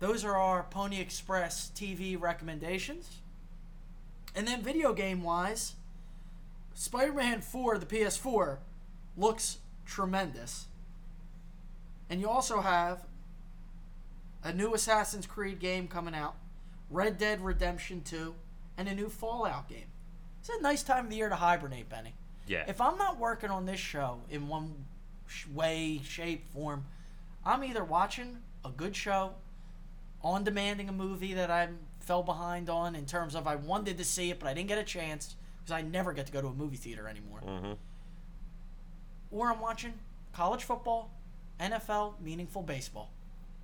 Those 0.00 0.24
are 0.24 0.36
our 0.36 0.64
Pony 0.64 1.00
Express 1.00 1.70
TV 1.74 2.20
recommendations. 2.20 3.18
And 4.34 4.46
then 4.46 4.62
video 4.62 4.92
game 4.92 5.22
wise, 5.22 5.76
Spider 6.74 7.12
Man 7.12 7.40
4, 7.40 7.78
the 7.78 7.86
PS4, 7.86 8.58
looks 9.16 9.58
tremendous. 9.86 10.66
And 12.10 12.20
you 12.20 12.28
also 12.28 12.60
have 12.60 13.06
a 14.46 14.52
new 14.52 14.74
Assassin's 14.74 15.26
Creed 15.26 15.58
game 15.58 15.88
coming 15.88 16.14
out, 16.14 16.36
Red 16.88 17.18
Dead 17.18 17.44
Redemption 17.44 18.02
2, 18.02 18.34
and 18.78 18.88
a 18.88 18.94
new 18.94 19.08
Fallout 19.08 19.68
game. 19.68 19.88
It's 20.38 20.48
a 20.48 20.62
nice 20.62 20.84
time 20.84 21.06
of 21.06 21.10
the 21.10 21.16
year 21.16 21.28
to 21.28 21.34
hibernate, 21.34 21.88
Benny. 21.88 22.14
Yeah. 22.46 22.64
If 22.68 22.80
I'm 22.80 22.96
not 22.96 23.18
working 23.18 23.50
on 23.50 23.66
this 23.66 23.80
show 23.80 24.20
in 24.30 24.46
one 24.46 24.84
way, 25.52 26.00
shape, 26.04 26.46
form, 26.52 26.84
I'm 27.44 27.64
either 27.64 27.82
watching 27.82 28.38
a 28.64 28.70
good 28.70 28.94
show, 28.94 29.32
on 30.22 30.44
demanding 30.44 30.88
a 30.88 30.92
movie 30.92 31.34
that 31.34 31.50
I 31.50 31.68
fell 32.00 32.22
behind 32.22 32.70
on 32.70 32.94
in 32.94 33.04
terms 33.04 33.34
of 33.34 33.46
I 33.46 33.56
wanted 33.56 33.98
to 33.98 34.04
see 34.04 34.30
it, 34.30 34.38
but 34.38 34.48
I 34.48 34.54
didn't 34.54 34.68
get 34.68 34.78
a 34.78 34.84
chance 34.84 35.36
because 35.58 35.72
I 35.72 35.82
never 35.82 36.12
get 36.12 36.26
to 36.26 36.32
go 36.32 36.40
to 36.40 36.48
a 36.48 36.52
movie 36.52 36.76
theater 36.76 37.08
anymore. 37.08 37.40
mm-hmm. 37.44 37.72
Or 39.30 39.50
I'm 39.50 39.60
watching 39.60 39.94
college 40.32 40.62
football, 40.62 41.10
NFL, 41.60 42.20
meaningful 42.20 42.62
baseball. 42.62 43.10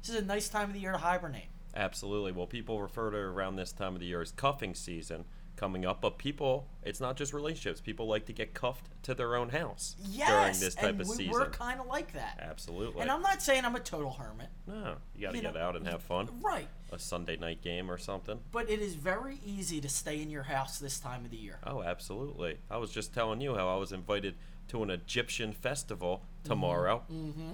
This 0.03 0.11
is 0.17 0.23
a 0.23 0.25
nice 0.25 0.49
time 0.49 0.69
of 0.69 0.75
the 0.75 0.81
year 0.81 0.93
to 0.93 0.99
hibernate. 0.99 1.47
Absolutely. 1.75 2.33
Well, 2.33 2.47
people 2.47 2.83
refer 2.83 3.11
to 3.11 3.17
around 3.17 3.57
this 3.57 3.73
time 3.73 3.95
of 3.95 4.01
the 4.01 4.07
year 4.07 4.21
as 4.21 4.33
cuffing 4.33 4.75
season 4.75 5.25
coming 5.55 5.87
up, 5.87 6.01
but 6.01 6.19
people, 6.19 6.67
it's 6.83 7.01
not 7.01 7.17
just 7.17 7.33
relationships. 7.33 7.81
People 7.81 8.07
like 8.07 8.27
to 8.27 8.33
get 8.33 8.53
cuffed 8.53 8.89
to 9.05 9.15
their 9.15 9.37
own 9.37 9.51
house 9.51 9.95
Yes, 10.11 10.29
during 10.29 10.61
this 10.61 10.75
type 10.75 10.91
and 10.91 11.01
of 11.03 11.09
we, 11.09 11.15
season. 11.15 11.31
we're 11.33 11.51
kind 11.51 11.79
of 11.81 11.87
like 11.87 12.13
that. 12.15 12.39
Absolutely. 12.41 13.01
And 13.03 13.11
I'm 13.11 13.23
not 13.23 13.41
saying 13.43 13.65
I'm 13.65 13.77
a 13.77 13.81
total 13.81 14.11
hermit, 14.13 14.49
no, 14.67 14.97
you 15.15 15.23
got 15.27 15.35
to 15.35 15.41
get 15.41 15.55
know, 15.55 15.61
out 15.61 15.77
and 15.77 15.87
have 15.87 16.03
fun. 16.03 16.29
right? 16.41 16.67
A 16.91 16.99
Sunday 16.99 17.37
night 17.37 17.63
game 17.63 17.91
or 17.91 17.97
something. 17.99 18.41
But 18.51 18.69
it 18.71 18.81
is 18.81 18.95
very 18.97 19.39
easy 19.47 19.81
to 19.83 19.89
stay 19.89 20.21
in 20.21 20.31
your 20.31 20.43
house 20.45 20.79
this 20.79 20.99
time 20.99 21.25
of 21.25 21.31
the 21.31 21.37
year. 21.37 21.59
Oh, 21.65 21.83
absolutely. 21.83 22.59
I 22.71 22.79
was 22.79 22.91
just 22.91 23.15
telling 23.15 23.41
you 23.41 23.55
how 23.55 23.69
I 23.69 23.77
was 23.77 23.93
invited 23.93 24.35
to 24.69 24.83
an 24.83 24.91
Egyptian 24.91 25.53
festival 25.53 26.23
tomorrow. 26.45 27.03
Mm-hmm. 27.13 27.53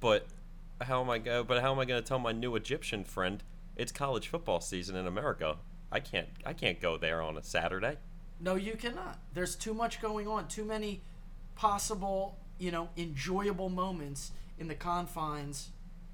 But 0.00 0.26
how 0.82 1.00
am 1.00 1.10
I 1.10 1.18
go? 1.18 1.42
But 1.42 1.62
how 1.62 1.72
am 1.72 1.78
I 1.78 1.84
going 1.84 2.02
to 2.02 2.06
tell 2.06 2.18
my 2.18 2.32
new 2.32 2.54
Egyptian 2.56 3.04
friend 3.04 3.42
it's 3.76 3.92
college 3.92 4.28
football 4.28 4.60
season 4.60 4.96
in 4.96 5.06
America? 5.06 5.56
I 5.90 6.00
can't. 6.00 6.28
I 6.44 6.52
can't 6.52 6.80
go 6.80 6.96
there 6.96 7.22
on 7.22 7.36
a 7.36 7.42
Saturday. 7.42 7.96
No, 8.40 8.54
you 8.54 8.74
cannot. 8.74 9.18
There's 9.32 9.54
too 9.54 9.72
much 9.72 10.00
going 10.00 10.28
on. 10.28 10.48
Too 10.48 10.64
many 10.64 11.00
possible, 11.54 12.36
you 12.58 12.70
know, 12.70 12.90
enjoyable 12.96 13.70
moments 13.70 14.32
in 14.58 14.68
the 14.68 14.74
confines 14.74 15.70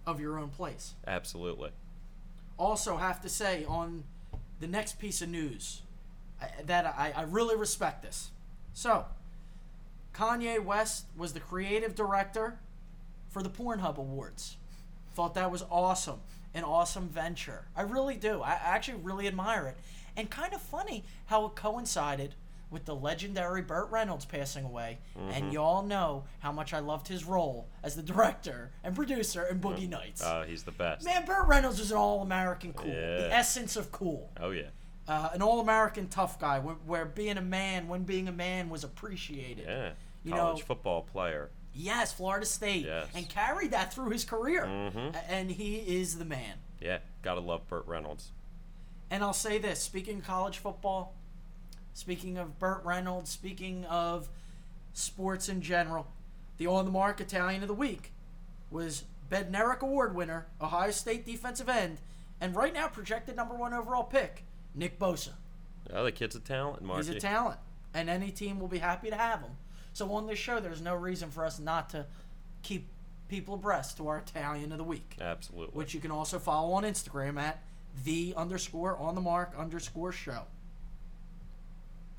of 0.06 0.20
your 0.20 0.38
own 0.38 0.50
place. 0.50 0.94
Absolutely. 1.06 1.70
Also, 2.58 2.96
have 2.96 3.20
to 3.22 3.28
say 3.28 3.64
on 3.66 4.04
the 4.60 4.66
next 4.66 4.98
piece 4.98 5.22
of 5.22 5.28
news 5.28 5.82
that 6.64 6.86
I, 6.86 7.12
I 7.16 7.22
really 7.22 7.56
respect 7.56 8.02
this. 8.02 8.30
So, 8.72 9.06
Kanye 10.14 10.62
West 10.62 11.06
was 11.16 11.32
the 11.32 11.40
creative 11.40 11.94
director 11.94 12.58
for 13.32 13.42
the 13.42 13.50
Pornhub 13.50 13.96
Awards. 13.98 14.56
Thought 15.14 15.34
that 15.34 15.50
was 15.50 15.64
awesome. 15.70 16.20
An 16.54 16.64
awesome 16.64 17.08
venture. 17.08 17.66
I 17.74 17.82
really 17.82 18.16
do. 18.16 18.42
I 18.42 18.52
actually 18.62 18.98
really 19.02 19.26
admire 19.26 19.66
it. 19.66 19.76
And 20.16 20.28
kind 20.30 20.52
of 20.52 20.60
funny 20.60 21.04
how 21.26 21.46
it 21.46 21.54
coincided 21.56 22.34
with 22.70 22.84
the 22.84 22.94
legendary 22.94 23.60
Burt 23.62 23.90
Reynolds 23.90 24.24
passing 24.26 24.64
away. 24.64 24.98
And 25.30 25.52
y'all 25.52 25.82
know 25.82 26.24
how 26.40 26.52
much 26.52 26.72
I 26.74 26.78
loved 26.80 27.08
his 27.08 27.24
role 27.24 27.68
as 27.82 27.96
the 27.96 28.02
director 28.02 28.70
and 28.84 28.94
producer 28.94 29.44
in 29.44 29.60
Boogie 29.60 29.88
Nights. 29.88 30.22
Uh, 30.22 30.44
he's 30.46 30.62
the 30.62 30.72
best. 30.72 31.04
Man, 31.04 31.24
Burt 31.24 31.46
Reynolds 31.46 31.78
was 31.78 31.90
an 31.90 31.96
all-American 31.98 32.72
cool. 32.74 32.90
The 32.90 33.28
essence 33.32 33.76
of 33.76 33.90
cool. 33.92 34.30
Oh 34.40 34.50
yeah. 34.50 34.68
Uh, 35.08 35.30
an 35.32 35.42
all-American 35.42 36.08
tough 36.08 36.38
guy, 36.38 36.60
where, 36.60 36.76
where 36.86 37.04
being 37.04 37.36
a 37.36 37.42
man, 37.42 37.88
when 37.88 38.04
being 38.04 38.28
a 38.28 38.32
man 38.32 38.70
was 38.70 38.84
appreciated. 38.84 39.64
Yeah. 39.66 39.90
You 40.24 40.32
College 40.32 40.58
know- 40.60 40.64
football 40.64 41.02
player. 41.02 41.50
Yes, 41.74 42.12
Florida 42.12 42.44
State, 42.46 42.84
Yes. 42.84 43.08
and 43.14 43.28
carried 43.28 43.70
that 43.70 43.92
through 43.94 44.10
his 44.10 44.24
career. 44.24 44.64
Mhm. 44.66 45.16
And 45.28 45.50
he 45.50 45.76
is 45.76 46.18
the 46.18 46.24
man. 46.24 46.58
Yeah. 46.80 46.98
Gotta 47.22 47.40
love 47.40 47.66
Burt 47.68 47.86
Reynolds. 47.86 48.32
And 49.10 49.22
I'll 49.22 49.32
say 49.32 49.58
this: 49.58 49.82
speaking 49.82 50.18
of 50.18 50.24
college 50.24 50.58
football, 50.58 51.14
speaking 51.94 52.36
of 52.38 52.58
Burt 52.58 52.84
Reynolds, 52.84 53.30
speaking 53.30 53.84
of 53.86 54.28
sports 54.92 55.48
in 55.48 55.62
general, 55.62 56.06
the 56.58 56.66
on 56.66 56.84
the 56.84 56.90
mark 56.90 57.20
Italian 57.20 57.62
of 57.62 57.68
the 57.68 57.74
week 57.74 58.12
was 58.70 59.04
Bednarik 59.30 59.80
Award 59.80 60.14
winner, 60.14 60.46
Ohio 60.60 60.90
State 60.90 61.24
defensive 61.24 61.68
end, 61.68 62.00
and 62.40 62.54
right 62.54 62.74
now 62.74 62.88
projected 62.88 63.36
number 63.36 63.54
one 63.54 63.72
overall 63.72 64.04
pick, 64.04 64.44
Nick 64.74 64.98
Bosa. 64.98 65.32
Oh, 65.90 66.04
the 66.04 66.12
kid's 66.12 66.34
a 66.36 66.40
talent, 66.40 66.82
Marky. 66.82 67.06
He's 67.06 67.16
a 67.16 67.20
talent, 67.20 67.58
and 67.94 68.10
any 68.10 68.30
team 68.30 68.60
will 68.60 68.68
be 68.68 68.78
happy 68.78 69.08
to 69.10 69.16
have 69.16 69.40
him. 69.40 69.56
So 69.92 70.12
on 70.12 70.26
this 70.26 70.38
show, 70.38 70.60
there's 70.60 70.80
no 70.80 70.94
reason 70.94 71.30
for 71.30 71.44
us 71.44 71.58
not 71.58 71.90
to 71.90 72.06
keep 72.62 72.86
people 73.28 73.54
abreast 73.54 73.96
to 73.96 74.08
our 74.08 74.18
Italian 74.18 74.72
of 74.72 74.78
the 74.78 74.84
week, 74.84 75.16
Absolutely. 75.20 75.74
which 75.74 75.94
you 75.94 76.00
can 76.00 76.10
also 76.10 76.38
follow 76.38 76.72
on 76.72 76.84
Instagram 76.84 77.38
at 77.38 77.62
the 78.04 78.34
underscore 78.36 78.96
on 78.96 79.14
the 79.14 79.20
mark 79.20 79.52
underscore 79.56 80.12
show. 80.12 80.42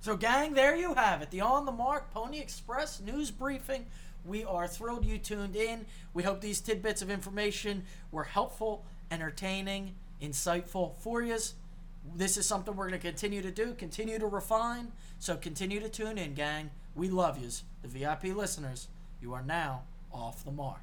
So, 0.01 0.17
gang, 0.17 0.53
there 0.53 0.75
you 0.75 0.93
have 0.95 1.21
it. 1.21 1.31
The 1.31 1.41
On 1.41 1.65
the 1.65 1.71
Mark 1.71 2.13
Pony 2.13 2.39
Express 2.39 2.99
news 2.99 3.31
briefing. 3.31 3.85
We 4.25 4.43
are 4.43 4.67
thrilled 4.67 5.05
you 5.05 5.17
tuned 5.17 5.55
in. 5.55 5.85
We 6.13 6.23
hope 6.23 6.41
these 6.41 6.59
tidbits 6.59 7.01
of 7.01 7.09
information 7.09 7.85
were 8.11 8.23
helpful, 8.23 8.83
entertaining, 9.11 9.95
insightful 10.21 10.97
for 10.97 11.21
you. 11.21 11.37
This 12.15 12.37
is 12.37 12.45
something 12.45 12.75
we're 12.75 12.89
going 12.89 12.99
to 12.99 13.07
continue 13.07 13.41
to 13.41 13.51
do, 13.51 13.73
continue 13.73 14.19
to 14.19 14.27
refine. 14.27 14.91
So, 15.19 15.35
continue 15.37 15.79
to 15.79 15.89
tune 15.89 16.17
in, 16.17 16.33
gang. 16.33 16.71
We 16.95 17.09
love 17.09 17.39
yous. 17.39 17.63
The 17.81 17.87
VIP 17.87 18.35
listeners, 18.35 18.87
you 19.21 19.33
are 19.33 19.43
now 19.43 19.83
off 20.11 20.43
the 20.43 20.51
mark. 20.51 20.81